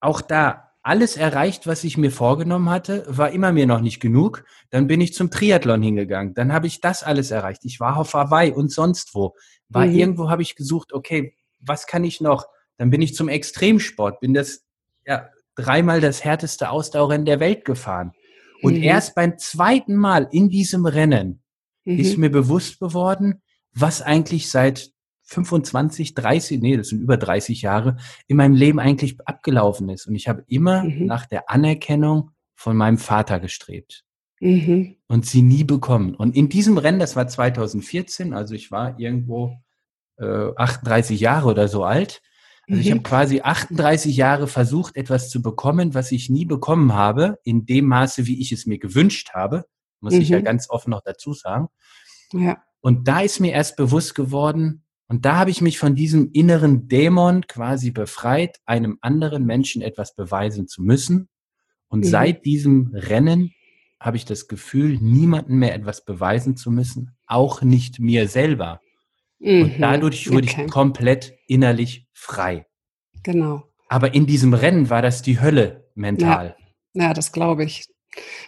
[0.00, 4.44] auch da alles erreicht, was ich mir vorgenommen hatte, war immer mir noch nicht genug.
[4.68, 6.34] Dann bin ich zum Triathlon hingegangen.
[6.34, 7.64] Dann habe ich das alles erreicht.
[7.64, 9.34] Ich war auf Hawaii und sonst wo.
[9.70, 9.94] War mhm.
[9.94, 12.46] irgendwo habe ich gesucht, okay, was kann ich noch?
[12.76, 14.62] Dann bin ich zum Extremsport, bin das
[15.06, 18.12] ja dreimal das härteste Ausdauerrennen der Welt gefahren.
[18.60, 18.82] Und mhm.
[18.82, 21.42] erst beim zweiten Mal in diesem Rennen
[21.84, 21.98] mhm.
[21.98, 23.42] ist mir bewusst geworden,
[23.72, 24.90] was eigentlich seit
[25.24, 30.06] 25, 30, nee, das sind über 30 Jahre, in meinem Leben eigentlich abgelaufen ist.
[30.06, 31.06] Und ich habe immer mhm.
[31.06, 34.04] nach der Anerkennung von meinem Vater gestrebt.
[34.40, 34.96] Mhm.
[35.08, 36.14] Und sie nie bekommen.
[36.14, 39.58] Und in diesem Rennen, das war 2014, also ich war irgendwo
[40.18, 42.20] äh, 38 Jahre oder so alt.
[42.68, 42.80] Also mhm.
[42.80, 47.64] ich habe quasi 38 Jahre versucht, etwas zu bekommen, was ich nie bekommen habe, in
[47.64, 49.64] dem Maße, wie ich es mir gewünscht habe.
[50.00, 50.44] Muss ich ja mhm.
[50.44, 51.68] ganz offen noch dazu sagen.
[52.32, 52.62] Ja.
[52.80, 56.88] Und da ist mir erst bewusst geworden, und da habe ich mich von diesem inneren
[56.88, 61.28] Dämon quasi befreit, einem anderen Menschen etwas beweisen zu müssen.
[61.88, 62.04] Und mhm.
[62.04, 63.52] seit diesem Rennen
[64.00, 68.80] habe ich das Gefühl, niemandem mehr etwas beweisen zu müssen, auch nicht mir selber.
[69.38, 69.62] Mhm.
[69.62, 70.64] Und dadurch wurde okay.
[70.64, 72.66] ich komplett innerlich frei.
[73.22, 73.64] Genau.
[73.88, 76.56] Aber in diesem Rennen war das die Hölle mental.
[76.94, 77.86] Ja, ja das glaube ich.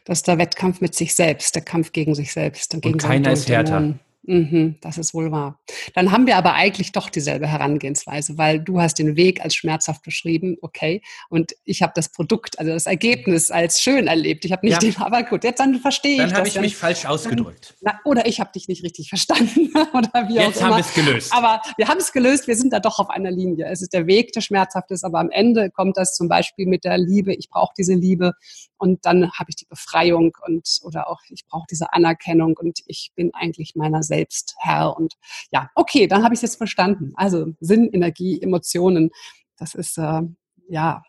[0.04, 2.72] Das ist der Wettkampf mit sich selbst, der Kampf gegen sich selbst.
[2.74, 3.98] Und, und keiner ist härter.
[4.28, 5.60] Mhm, das ist wohl wahr.
[5.94, 10.02] Dann haben wir aber eigentlich doch dieselbe Herangehensweise, weil du hast den Weg als schmerzhaft
[10.02, 14.44] beschrieben, okay, und ich habe das Produkt, also das Ergebnis als schön erlebt.
[14.44, 14.90] Ich habe nicht ja.
[14.90, 17.76] den, aber gut, jetzt dann verstehe ich Dann habe ich mich falsch ausgedrückt.
[17.82, 21.32] Na, oder ich habe dich nicht richtig verstanden oder wie Jetzt haben wir es gelöst.
[21.32, 23.66] Aber wir haben es gelöst, wir sind da doch auf einer Linie.
[23.66, 26.84] Es ist der Weg, der schmerzhaft ist, aber am Ende kommt das zum Beispiel mit
[26.84, 28.32] der Liebe, ich brauche diese Liebe
[28.76, 33.12] und dann habe ich die Befreiung und oder auch ich brauche diese Anerkennung und ich
[33.14, 34.15] bin eigentlich meiner selbst
[34.58, 34.96] Herr.
[34.96, 35.14] Und
[35.50, 37.12] ja, okay, dann habe ich es jetzt verstanden.
[37.16, 39.10] Also Sinn, Energie, Emotionen,
[39.56, 40.22] das ist äh,
[40.68, 41.02] ja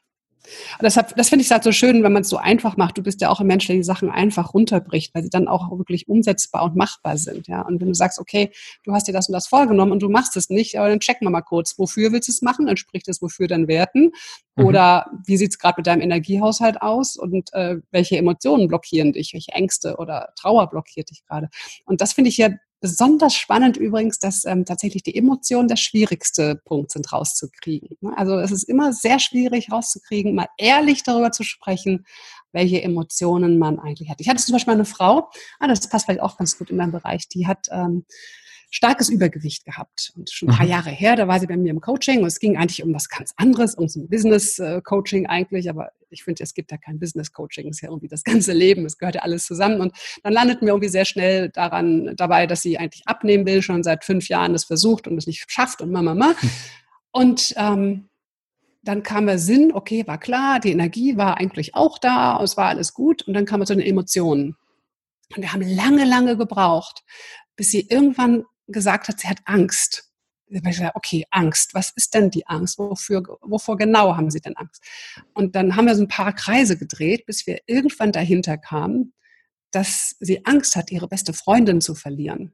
[0.79, 2.97] und deshalb, das finde ich halt so schön, wenn man es so einfach macht.
[2.97, 5.69] Du bist ja auch ein Mensch, der die Sachen einfach runterbricht, weil sie dann auch
[5.77, 7.47] wirklich umsetzbar und machbar sind.
[7.47, 8.51] Ja, und wenn du sagst, okay,
[8.83, 11.25] du hast dir das und das vorgenommen und du machst es nicht, aber dann checken
[11.25, 12.67] wir mal kurz, wofür willst du es machen?
[12.67, 14.11] Entspricht es wofür deinen Werten?
[14.55, 14.65] Mhm.
[14.65, 17.17] Oder wie sieht es gerade mit deinem Energiehaushalt aus?
[17.17, 19.33] Und äh, welche Emotionen blockieren dich?
[19.33, 21.49] Welche Ängste oder Trauer blockiert dich gerade?
[21.85, 26.61] Und das finde ich ja Besonders spannend übrigens, dass ähm, tatsächlich die Emotionen der schwierigste
[26.63, 27.97] Punkt sind rauszukriegen.
[28.01, 28.13] Ne?
[28.15, 32.05] Also es ist immer sehr schwierig rauszukriegen, mal ehrlich darüber zu sprechen,
[32.51, 34.21] welche Emotionen man eigentlich hat.
[34.21, 36.91] Ich hatte zum Beispiel eine Frau, ah, das passt vielleicht auch ganz gut in meinem
[36.91, 38.05] Bereich, die hat ähm,
[38.69, 40.11] starkes Übergewicht gehabt.
[40.15, 40.71] Und schon ein paar mhm.
[40.71, 43.09] Jahre her, da war sie bei mir im Coaching und es ging eigentlich um was
[43.09, 47.67] ganz anderes, um so ein Business-Coaching eigentlich, aber ich finde, es gibt ja kein Business-Coaching,
[47.67, 49.81] es ist ja irgendwie das ganze Leben, es gehört ja alles zusammen.
[49.81, 53.83] Und dann landeten wir irgendwie sehr schnell daran, dabei, dass sie eigentlich abnehmen will, schon
[53.83, 56.35] seit fünf Jahren das versucht und es nicht schafft und mama, mama.
[57.11, 58.09] Und ähm,
[58.83, 62.67] dann kam der Sinn, okay, war klar, die Energie war eigentlich auch da, es war
[62.67, 63.23] alles gut.
[63.23, 64.55] Und dann kam es zu den Emotionen.
[65.35, 67.03] Und wir haben lange, lange gebraucht,
[67.57, 70.11] bis sie irgendwann gesagt hat, sie hat Angst.
[70.49, 71.73] Ich gesagt, okay, Angst.
[71.73, 72.77] Was ist denn die Angst?
[72.77, 74.81] Wofür, wovor genau haben Sie denn Angst?
[75.33, 79.13] Und dann haben wir so ein paar Kreise gedreht, bis wir irgendwann dahinter kamen,
[79.71, 82.53] dass sie Angst hat, ihre beste Freundin zu verlieren.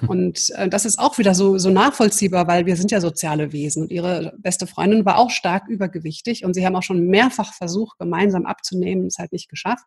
[0.00, 0.08] Hm.
[0.08, 3.82] Und äh, das ist auch wieder so, so nachvollziehbar, weil wir sind ja soziale Wesen.
[3.82, 7.98] Und ihre beste Freundin war auch stark übergewichtig und sie haben auch schon mehrfach versucht,
[7.98, 9.84] gemeinsam abzunehmen, es halt nicht geschafft.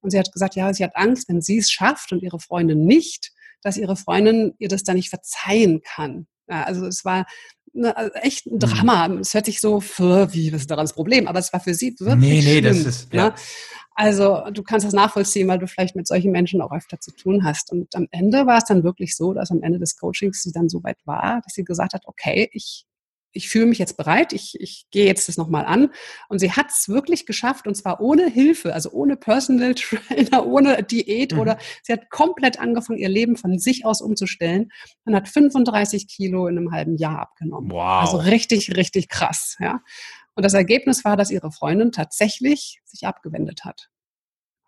[0.00, 2.84] Und sie hat gesagt, ja, sie hat Angst, wenn sie es schafft und ihre Freundin
[2.84, 3.32] nicht,
[3.62, 6.26] dass ihre Freundin ihr das dann nicht verzeihen kann.
[6.48, 7.26] Ja, also es war
[7.74, 8.58] eine, also echt ein mhm.
[8.60, 9.08] Drama.
[9.08, 9.18] Mhm.
[9.18, 11.28] Es hört sich so für, wie, was ist daran das Problem?
[11.28, 13.28] Aber es war für sie wirklich Nee, nee, schlimm, das ist, ja.
[13.28, 13.34] Ne?
[13.94, 17.42] Also du kannst das nachvollziehen, weil du vielleicht mit solchen Menschen auch öfter zu tun
[17.42, 17.72] hast.
[17.72, 20.68] Und am Ende war es dann wirklich so, dass am Ende des Coachings sie dann
[20.68, 22.84] so weit war, dass sie gesagt hat, okay, ich
[23.32, 25.90] ich fühle mich jetzt bereit, ich, ich gehe jetzt das nochmal an.
[26.28, 30.82] Und sie hat es wirklich geschafft und zwar ohne Hilfe, also ohne Personal Trainer, ohne
[30.82, 31.40] Diät mhm.
[31.40, 34.70] oder sie hat komplett angefangen, ihr Leben von sich aus umzustellen
[35.04, 37.70] und hat 35 Kilo in einem halben Jahr abgenommen.
[37.70, 38.02] Wow.
[38.02, 39.80] Also richtig, richtig krass, ja.
[40.34, 43.88] Und das Ergebnis war, dass ihre Freundin tatsächlich sich abgewendet hat.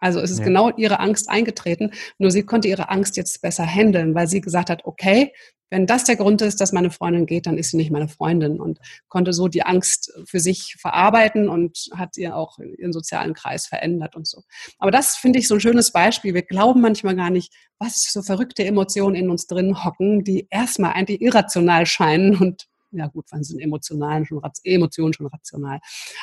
[0.01, 0.45] Also es ist ja.
[0.45, 4.71] genau ihre Angst eingetreten, nur sie konnte ihre Angst jetzt besser handeln, weil sie gesagt
[4.71, 5.33] hat, okay,
[5.71, 8.61] wenn das der Grund ist, dass meine Freundin geht, dann ist sie nicht meine Freundin
[8.61, 13.67] und konnte so die Angst für sich verarbeiten und hat ihr auch ihren sozialen Kreis
[13.67, 14.43] verändert und so.
[14.79, 16.35] Aber das finde ich so ein schönes Beispiel.
[16.35, 20.95] Wir glauben manchmal gar nicht, was so verrückte Emotionen in uns drin hocken, die erstmal
[20.95, 25.81] eigentlich irrational scheinen und ja gut, wann sind Emotionen schon, Emotionen schon rational?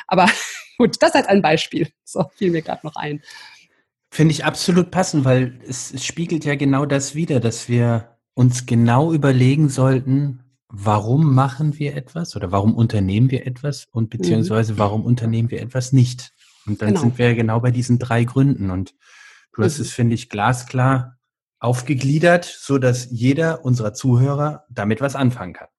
[0.07, 0.29] Aber
[0.77, 1.87] gut, das ist halt ein Beispiel.
[2.03, 3.21] So fiel mir gerade noch ein.
[4.09, 8.65] Finde ich absolut passend, weil es, es spiegelt ja genau das wider, dass wir uns
[8.65, 14.17] genau überlegen sollten, warum machen wir etwas oder warum unternehmen wir etwas und mhm.
[14.17, 16.33] beziehungsweise warum unternehmen wir etwas nicht.
[16.65, 17.01] Und dann genau.
[17.01, 18.69] sind wir genau bei diesen drei Gründen.
[18.69, 18.93] Und
[19.53, 19.85] du hast mhm.
[19.85, 21.17] es, finde ich, glasklar
[21.59, 25.69] aufgegliedert, so dass jeder unserer Zuhörer damit was anfangen kann.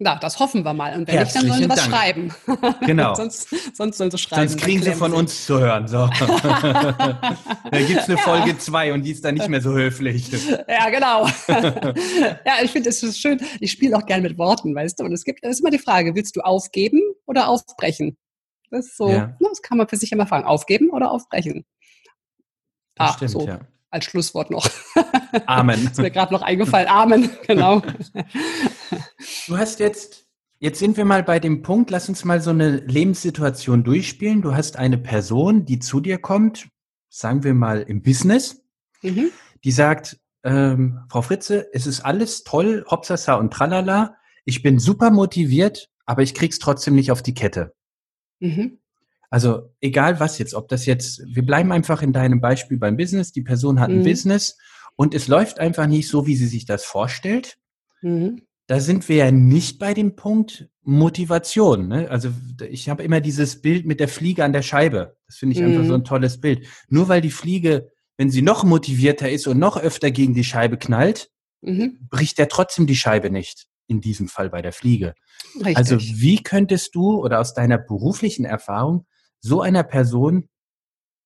[0.00, 0.94] Na, das hoffen wir mal.
[0.94, 1.90] Und wenn nicht, dann sollen sie was Dank.
[1.90, 2.34] schreiben.
[2.86, 3.14] Genau.
[3.14, 4.48] sonst, sonst sollen sie schreiben.
[4.48, 5.16] Sonst kriegen sie von sie.
[5.16, 5.88] uns zu hören.
[5.88, 6.08] So.
[6.20, 7.18] da
[7.72, 8.22] gibt es eine ja.
[8.22, 10.30] Folge 2 und die ist dann nicht mehr so höflich.
[10.68, 11.26] ja, genau.
[12.46, 13.40] ja, ich finde es ist schön.
[13.58, 15.04] Ich spiele auch gern mit Worten, weißt du.
[15.04, 18.16] Und es gibt, es ist immer die Frage, willst du aufgeben oder aufbrechen?
[18.70, 19.26] Das ist so, ja.
[19.26, 20.44] Ne, das kann man für sich immer fragen.
[20.46, 21.64] Aufgeben oder aufbrechen?
[22.94, 23.46] Das ah, stimmt, so.
[23.46, 24.68] ja als Schlusswort noch.
[25.46, 25.86] Amen.
[25.86, 26.88] ist mir gerade noch eingefallen.
[26.88, 27.82] Amen, genau.
[29.48, 30.26] Du hast jetzt,
[30.58, 34.42] jetzt sind wir mal bei dem Punkt, lass uns mal so eine Lebenssituation durchspielen.
[34.42, 36.68] Du hast eine Person, die zu dir kommt,
[37.08, 38.62] sagen wir mal im Business,
[39.00, 39.30] mhm.
[39.64, 44.16] die sagt, ähm, Frau Fritze, es ist alles toll, Hopsasa und Tralala.
[44.44, 47.74] Ich bin super motiviert, aber ich krieg's trotzdem nicht auf die Kette.
[48.40, 48.80] Mhm.
[49.30, 53.32] Also egal was jetzt, ob das jetzt, wir bleiben einfach in deinem Beispiel beim Business,
[53.32, 54.04] die Person hat ein mhm.
[54.04, 54.58] Business
[54.94, 57.56] und es läuft einfach nicht so, wie sie sich das vorstellt.
[58.02, 58.42] Mhm.
[58.68, 61.88] Da sind wir ja nicht bei dem Punkt Motivation.
[61.88, 62.10] Ne?
[62.10, 62.30] Also
[62.68, 65.16] ich habe immer dieses Bild mit der Fliege an der Scheibe.
[65.26, 65.68] Das finde ich mhm.
[65.68, 66.66] einfach so ein tolles Bild.
[66.88, 70.76] Nur weil die Fliege, wenn sie noch motivierter ist und noch öfter gegen die Scheibe
[70.76, 71.30] knallt,
[71.62, 71.98] mhm.
[72.10, 73.66] bricht er trotzdem die Scheibe nicht.
[73.86, 75.14] In diesem Fall bei der Fliege.
[75.56, 75.76] Richtig.
[75.78, 79.06] Also wie könntest du oder aus deiner beruflichen Erfahrung
[79.40, 80.50] so einer Person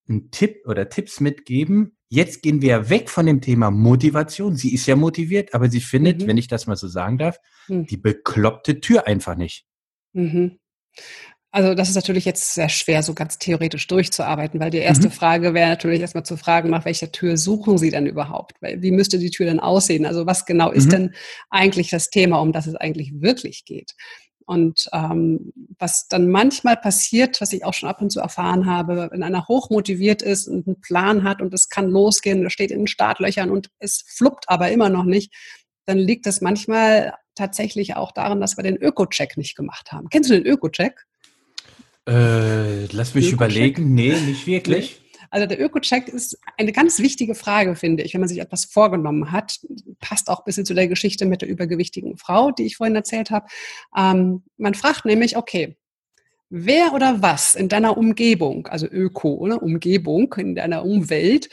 [0.09, 1.97] einen Tipp oder Tipps mitgeben.
[2.09, 4.57] Jetzt gehen wir weg von dem Thema Motivation.
[4.57, 6.27] Sie ist ja motiviert, aber sie findet, mhm.
[6.27, 7.39] wenn ich das mal so sagen darf,
[7.69, 7.87] mhm.
[7.87, 9.65] die bekloppte Tür einfach nicht.
[10.13, 10.59] Mhm.
[11.55, 15.13] Also das ist natürlich jetzt sehr schwer, so ganz theoretisch durchzuarbeiten, weil die erste mhm.
[15.13, 18.55] Frage wäre natürlich erstmal zu fragen, nach welcher Tür suchen Sie denn überhaupt?
[18.63, 20.07] Weil, wie müsste die Tür denn aussehen?
[20.07, 20.91] Also was genau ist mhm.
[20.91, 21.15] denn
[21.51, 23.93] eigentlich das Thema, um das es eigentlich wirklich geht?
[24.53, 29.09] Und ähm, was dann manchmal passiert, was ich auch schon ab und zu erfahren habe,
[29.11, 32.87] wenn einer hochmotiviert ist und einen Plan hat und es kann losgehen, steht in den
[32.87, 35.33] Startlöchern und es fluppt aber immer noch nicht,
[35.87, 40.11] dann liegt das manchmal tatsächlich auch daran, dass wir den Öko-Check nicht gemacht haben.
[40.11, 41.07] Kennst du den Öko-Check?
[42.07, 43.95] Äh, lass mich überlegen.
[43.95, 45.01] Nee, nicht wirklich.
[45.33, 49.33] Also der Öko-Check ist eine ganz wichtige Frage, finde ich, wenn man sich etwas vorgenommen
[49.33, 49.61] hat.
[49.99, 53.31] Passt auch ein bisschen zu der Geschichte mit der übergewichtigen Frau, die ich vorhin erzählt
[53.31, 53.47] habe.
[53.97, 55.79] Ähm, man fragt nämlich, okay,
[56.51, 61.49] wer oder was in deiner Umgebung, also Öko oder Umgebung, in deiner Umwelt,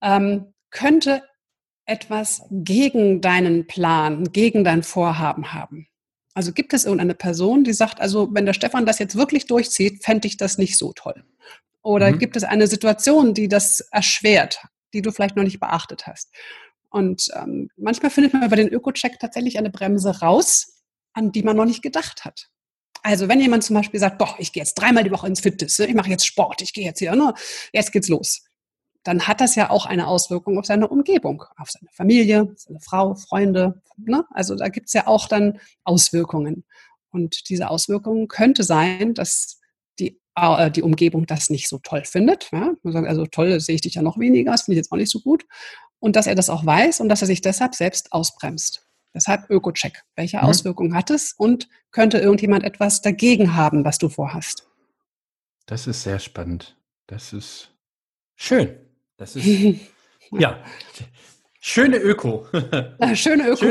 [0.00, 1.22] ähm, könnte
[1.84, 5.86] etwas gegen deinen Plan, gegen dein Vorhaben haben?
[6.32, 10.02] Also gibt es irgendeine Person, die sagt, also wenn der Stefan das jetzt wirklich durchzieht,
[10.02, 11.24] fände ich das nicht so toll.
[11.82, 12.18] Oder mhm.
[12.18, 14.62] gibt es eine Situation, die das erschwert,
[14.94, 16.30] die du vielleicht noch nicht beachtet hast?
[16.90, 20.82] Und ähm, manchmal findet man bei den Öko-Check tatsächlich eine Bremse raus,
[21.14, 22.48] an die man noch nicht gedacht hat.
[23.02, 25.78] Also wenn jemand zum Beispiel sagt, doch, ich gehe jetzt dreimal die Woche ins Fitness,
[25.78, 27.34] ne, ich mache jetzt Sport, ich gehe jetzt hier, ne,
[27.72, 28.44] jetzt geht's los,
[29.02, 33.14] dann hat das ja auch eine Auswirkung auf seine Umgebung, auf seine Familie, seine Frau,
[33.14, 33.82] Freunde.
[33.96, 34.24] Ne?
[34.30, 36.64] Also da gibt's ja auch dann Auswirkungen.
[37.10, 39.60] Und diese Auswirkungen könnte sein, dass
[40.36, 42.48] die Umgebung das nicht so toll findet.
[42.52, 42.72] Ja?
[42.82, 44.96] Man sagt, also toll, sehe ich dich ja noch weniger, das finde ich jetzt auch
[44.96, 45.44] nicht so gut.
[45.98, 48.86] Und dass er das auch weiß und dass er sich deshalb selbst ausbremst.
[49.14, 50.02] Deshalb Öko-Check.
[50.16, 50.44] Welche mhm.
[50.44, 54.66] Auswirkungen hat es und könnte irgendjemand etwas dagegen haben, was du vorhast?
[55.66, 56.76] Das ist sehr spannend.
[57.06, 57.70] Das ist
[58.36, 58.76] schön.
[59.16, 59.46] Das ist,
[60.32, 60.62] ja,
[61.64, 62.44] Schöne Öko.
[63.14, 63.66] Schöne Öko.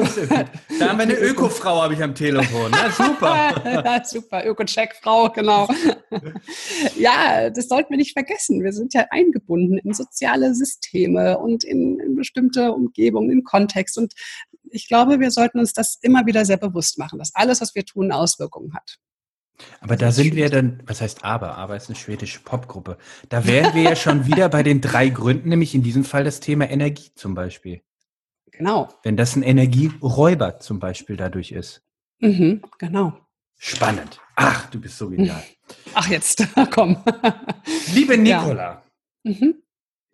[0.80, 2.71] Da haben wir eine Öko-Frau, habe ich am Telefon.
[2.71, 3.54] Na, super.
[3.65, 5.67] ja, super, Öko-Check-Frau, genau.
[6.97, 8.63] ja, das sollten wir nicht vergessen.
[8.63, 13.97] Wir sind ja eingebunden in soziale Systeme und in, in bestimmte Umgebungen, in Kontext.
[13.97, 14.13] Und
[14.69, 17.84] ich glaube, wir sollten uns das immer wieder sehr bewusst machen, dass alles, was wir
[17.84, 18.99] tun, Auswirkungen hat.
[19.79, 21.57] Aber da sind wir dann, was heißt aber?
[21.57, 22.97] Aber ist eine schwedische Popgruppe.
[23.29, 26.39] Da wären wir ja schon wieder bei den drei Gründen, nämlich in diesem Fall das
[26.39, 27.81] Thema Energie zum Beispiel.
[28.51, 28.89] Genau.
[29.03, 31.83] Wenn das ein Energieräuber zum Beispiel dadurch ist.
[32.19, 33.17] Mhm, genau.
[33.57, 34.19] Spannend.
[34.35, 35.43] Ach, du bist so genial.
[35.93, 36.97] Ach, jetzt, komm.
[37.93, 38.83] Liebe Nicola,
[39.23, 39.31] ja.
[39.31, 39.55] mhm.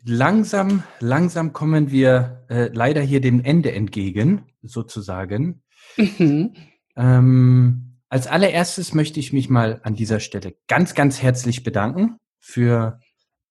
[0.04, 5.62] langsam, langsam kommen wir äh, leider hier dem Ende entgegen, sozusagen.
[5.98, 6.56] Mhm.
[6.96, 13.00] Ähm, als allererstes möchte ich mich mal an dieser Stelle ganz, ganz herzlich bedanken für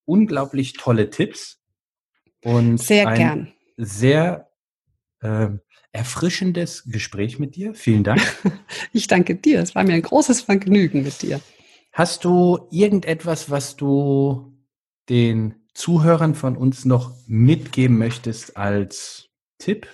[0.04, 1.60] unglaublich tolle Tipps
[2.42, 3.52] und sehr ein gern.
[3.76, 4.50] sehr
[5.20, 5.48] äh,
[5.92, 7.74] erfrischendes Gespräch mit dir.
[7.74, 8.20] Vielen Dank.
[8.92, 9.60] Ich danke dir.
[9.60, 11.40] Es war mir ein großes Vergnügen mit dir.
[11.92, 14.56] Hast du irgendetwas, was du
[15.10, 19.86] den Zuhörern von uns noch mitgeben möchtest als Tipp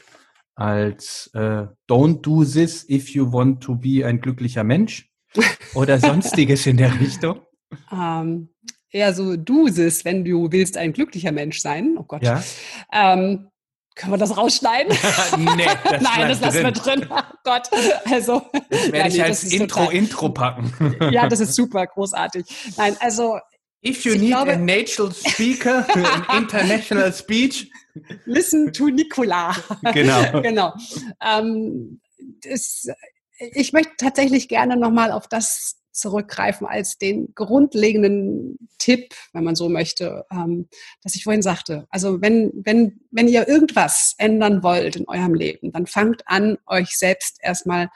[0.55, 5.11] als äh, Don't do this if you want to be ein glücklicher Mensch
[5.75, 7.41] oder sonstiges in der Richtung?
[7.91, 8.49] Ähm,
[8.91, 11.97] eher so do this, wenn du willst ein glücklicher Mensch sein.
[11.99, 12.23] Oh Gott.
[12.23, 12.43] Ja.
[12.93, 13.49] Ähm,
[13.95, 14.93] Können wir das rausschneiden?
[15.57, 17.07] nee, das Nein, das lassen wir drin.
[17.11, 17.69] Oh Gott.
[18.11, 18.43] Also.
[18.71, 20.97] Das werde ja, ich nee, als Intro, total, Intro packen.
[21.11, 22.45] ja, das ist super, großartig.
[22.77, 23.39] Nein, also.
[23.85, 27.69] If you need glaube, a natural speaker für an international speech.
[28.25, 29.55] Listen to Nicola.
[29.93, 30.41] Genau.
[30.43, 30.75] genau.
[31.21, 32.01] Ähm,
[32.43, 32.87] das,
[33.39, 39.69] ich möchte tatsächlich gerne nochmal auf das zurückgreifen als den grundlegenden Tipp, wenn man so
[39.69, 40.69] möchte, ähm,
[41.03, 41.87] dass ich vorhin sagte.
[41.91, 46.97] Also wenn, wenn, wenn ihr irgendwas ändern wollt in eurem Leben, dann fangt an, euch
[46.97, 47.91] selbst erstmal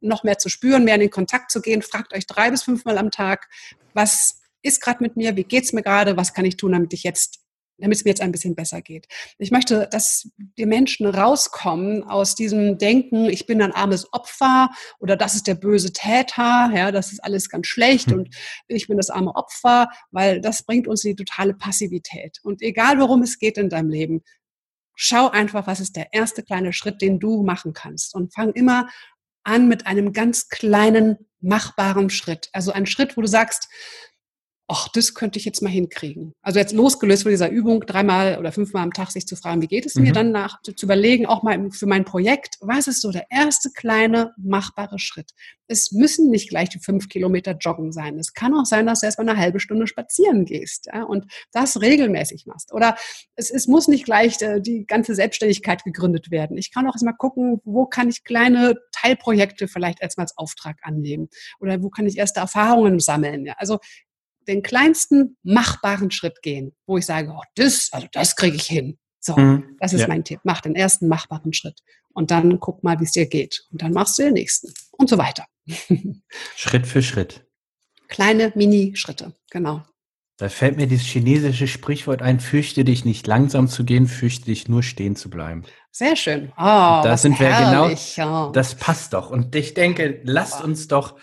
[0.00, 1.82] noch mehr zu spüren, mehr in den Kontakt zu gehen.
[1.82, 3.48] Fragt euch drei bis fünfmal am Tag,
[3.92, 7.02] was ist gerade mit mir, wie geht's mir gerade, was kann ich tun, damit ich
[7.02, 7.40] jetzt
[7.78, 9.06] damit es mir jetzt ein bisschen besser geht.
[9.38, 15.16] Ich möchte, dass die Menschen rauskommen aus diesem Denken, ich bin ein armes Opfer oder
[15.16, 18.18] das ist der böse Täter, ja, das ist alles ganz schlecht hm.
[18.18, 18.36] und
[18.68, 22.38] ich bin das arme Opfer, weil das bringt uns die totale Passivität.
[22.42, 24.22] Und egal worum es geht in deinem Leben,
[24.94, 28.88] schau einfach, was ist der erste kleine Schritt, den du machen kannst und fang immer
[29.44, 32.48] an mit einem ganz kleinen machbaren Schritt.
[32.52, 33.68] Also ein Schritt, wo du sagst,
[34.68, 36.32] ach, das könnte ich jetzt mal hinkriegen.
[36.42, 39.68] Also jetzt losgelöst von dieser Übung, dreimal oder fünfmal am Tag sich zu fragen, wie
[39.68, 40.02] geht es mhm.
[40.02, 43.70] mir, dann nach, zu überlegen, auch mal für mein Projekt, was ist so der erste
[43.70, 45.30] kleine machbare Schritt?
[45.68, 48.18] Es müssen nicht gleich die fünf Kilometer joggen sein.
[48.18, 51.26] Es kann auch sein, dass du erst mal eine halbe Stunde spazieren gehst ja, und
[51.52, 52.72] das regelmäßig machst.
[52.72, 52.96] Oder
[53.34, 56.56] es, es muss nicht gleich äh, die ganze Selbstständigkeit gegründet werden.
[56.56, 61.28] Ich kann auch erstmal gucken, wo kann ich kleine Teilprojekte vielleicht erstmal als Auftrag annehmen?
[61.60, 63.46] Oder wo kann ich erste Erfahrungen sammeln?
[63.46, 63.54] Ja?
[63.58, 63.78] Also
[64.48, 68.98] den kleinsten machbaren Schritt gehen, wo ich sage, oh, das, also das kriege ich hin.
[69.20, 69.76] So, mhm.
[69.80, 70.08] das ist ja.
[70.08, 70.40] mein Tipp.
[70.44, 71.80] Mach den ersten machbaren Schritt
[72.14, 73.64] und dann guck mal, wie es dir geht.
[73.70, 75.46] Und dann machst du den nächsten und so weiter.
[76.56, 77.44] Schritt für Schritt.
[78.08, 79.82] Kleine Mini-Schritte, genau.
[80.38, 84.68] Da fällt mir dieses chinesische Sprichwort ein, fürchte dich nicht langsam zu gehen, fürchte dich
[84.68, 85.64] nur stehen zu bleiben.
[85.90, 86.52] Sehr schön.
[86.58, 89.30] Oh, da sind wir genau, das passt doch.
[89.30, 91.18] Und ich denke, lasst uns doch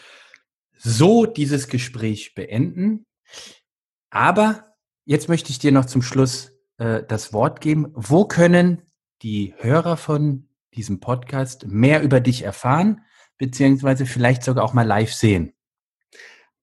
[0.77, 3.05] so dieses Gespräch beenden.
[4.13, 7.91] Aber jetzt möchte ich dir noch zum Schluss äh, das Wort geben.
[7.95, 8.83] Wo können
[9.23, 13.01] die Hörer von diesem Podcast mehr über dich erfahren,
[13.39, 15.53] beziehungsweise vielleicht sogar auch mal live sehen?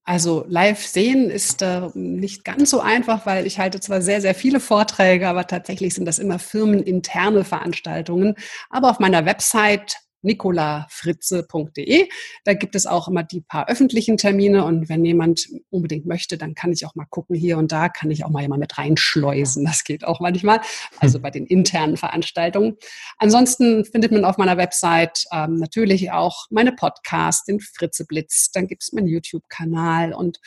[0.04, 4.36] Also live sehen ist äh, nicht ganz so einfach, weil ich halte zwar sehr, sehr
[4.36, 8.36] viele Vorträge, aber tatsächlich sind das immer firmeninterne Veranstaltungen.
[8.70, 12.08] Aber auf meiner Website nicolafritze.de.
[12.44, 16.54] Da gibt es auch immer die paar öffentlichen Termine und wenn jemand unbedingt möchte, dann
[16.54, 19.64] kann ich auch mal gucken hier und da, kann ich auch mal jemand mit reinschleusen.
[19.64, 20.60] Das geht auch manchmal,
[20.98, 22.76] also bei den internen Veranstaltungen.
[23.18, 28.66] Ansonsten findet man auf meiner Website ähm, natürlich auch meine Podcasts, den Fritze Blitz, dann
[28.66, 30.40] gibt es meinen YouTube-Kanal und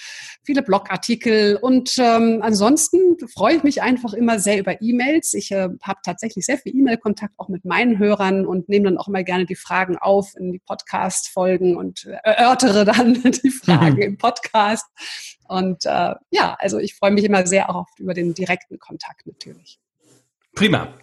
[0.44, 3.03] viele Blogartikel und ähm, ansonsten
[3.34, 5.34] freue ich mich einfach immer sehr über E-Mails.
[5.34, 9.08] Ich äh, habe tatsächlich sehr viel E-Mail-Kontakt auch mit meinen Hörern und nehme dann auch
[9.08, 14.86] immer gerne die Fragen auf in die Podcast-Folgen und erörtere dann die Fragen im Podcast.
[15.48, 19.80] Und äh, ja, also ich freue mich immer sehr auch über den direkten Kontakt natürlich.
[20.56, 20.94] Prima.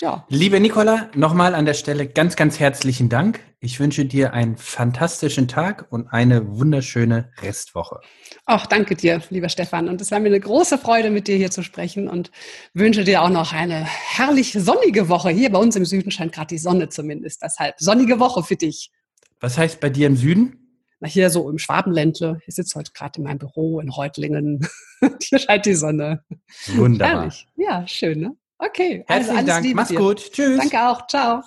[0.00, 0.24] Ja.
[0.30, 3.40] Liebe Nicola, nochmal an der Stelle ganz, ganz herzlichen Dank.
[3.60, 8.00] Ich wünsche dir einen fantastischen Tag und eine wunderschöne Restwoche.
[8.46, 9.90] Ach, danke dir, lieber Stefan.
[9.90, 12.30] Und es war mir eine große Freude, mit dir hier zu sprechen und
[12.72, 15.28] wünsche dir auch noch eine herrlich sonnige Woche.
[15.28, 17.42] Hier bei uns im Süden scheint gerade die Sonne zumindest.
[17.42, 18.90] Deshalb sonnige Woche für dich.
[19.38, 20.56] Was heißt bei dir im Süden?
[21.00, 22.40] Na, hier so im Schwabenländle.
[22.46, 24.66] Ich sitze heute gerade in meinem Büro in Reutlingen.
[25.20, 26.24] hier scheint die Sonne.
[26.68, 27.20] Wunderbar.
[27.20, 27.46] Herrlich.
[27.56, 28.36] Ja, schön, ne?
[28.60, 29.04] Okay.
[29.08, 29.74] Also Herzlichen Dank.
[29.74, 29.98] Mach's dir.
[29.98, 30.32] gut.
[30.32, 30.58] Tschüss.
[30.58, 31.06] Danke auch.
[31.06, 31.42] Ciao.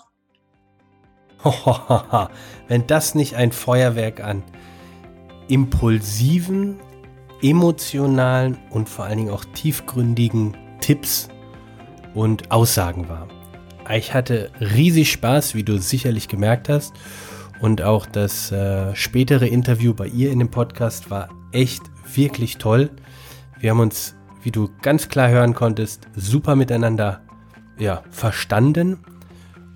[2.68, 4.44] Wenn das nicht ein Feuerwerk an
[5.48, 6.80] impulsiven,
[7.42, 11.28] emotionalen und vor allen Dingen auch tiefgründigen Tipps
[12.14, 13.28] und Aussagen war.
[13.92, 16.94] Ich hatte riesig Spaß, wie du sicherlich gemerkt hast.
[17.60, 21.84] Und auch das äh, spätere Interview bei ihr in dem Podcast war echt
[22.14, 22.90] wirklich toll.
[23.60, 27.22] Wir haben uns wie du ganz klar hören konntest, super miteinander
[27.80, 29.00] ja, verstanden.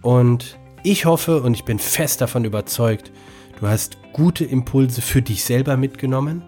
[0.02, 3.12] Und ich hoffe und ich bin fest davon überzeugt,
[3.60, 6.44] du hast gute Impulse für dich selber mitgenommen.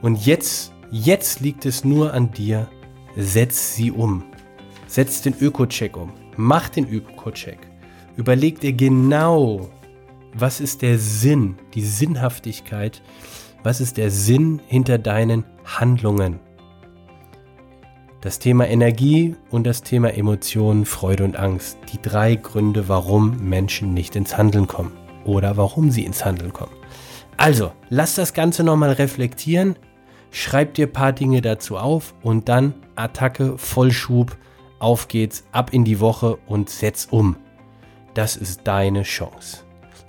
[0.00, 2.68] Und jetzt, jetzt liegt es nur an dir,
[3.16, 4.24] setz sie um.
[4.86, 6.12] Setz den Öko-Check um.
[6.36, 7.58] Mach den Öko-Check.
[8.16, 9.70] Überleg dir genau,
[10.34, 13.02] was ist der Sinn, die Sinnhaftigkeit,
[13.62, 16.40] was ist der Sinn hinter deinen Handlungen.
[18.22, 21.76] Das Thema Energie und das Thema Emotionen, Freude und Angst.
[21.92, 24.92] Die drei Gründe, warum Menschen nicht ins Handeln kommen
[25.24, 26.72] oder warum sie ins Handeln kommen.
[27.36, 29.74] Also, lass das Ganze nochmal reflektieren,
[30.30, 34.36] schreib dir ein paar Dinge dazu auf und dann Attacke, Vollschub
[34.78, 37.36] auf geht's, ab in die Woche und setz um.
[38.14, 39.64] Das ist deine Chance.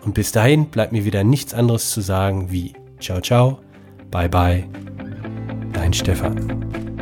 [0.06, 3.60] Und bis dahin bleibt mir wieder nichts anderes zu sagen wie ciao ciao,
[4.12, 4.68] bye bye,
[5.74, 6.93] dein Stefan.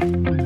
[0.00, 0.39] Thank you.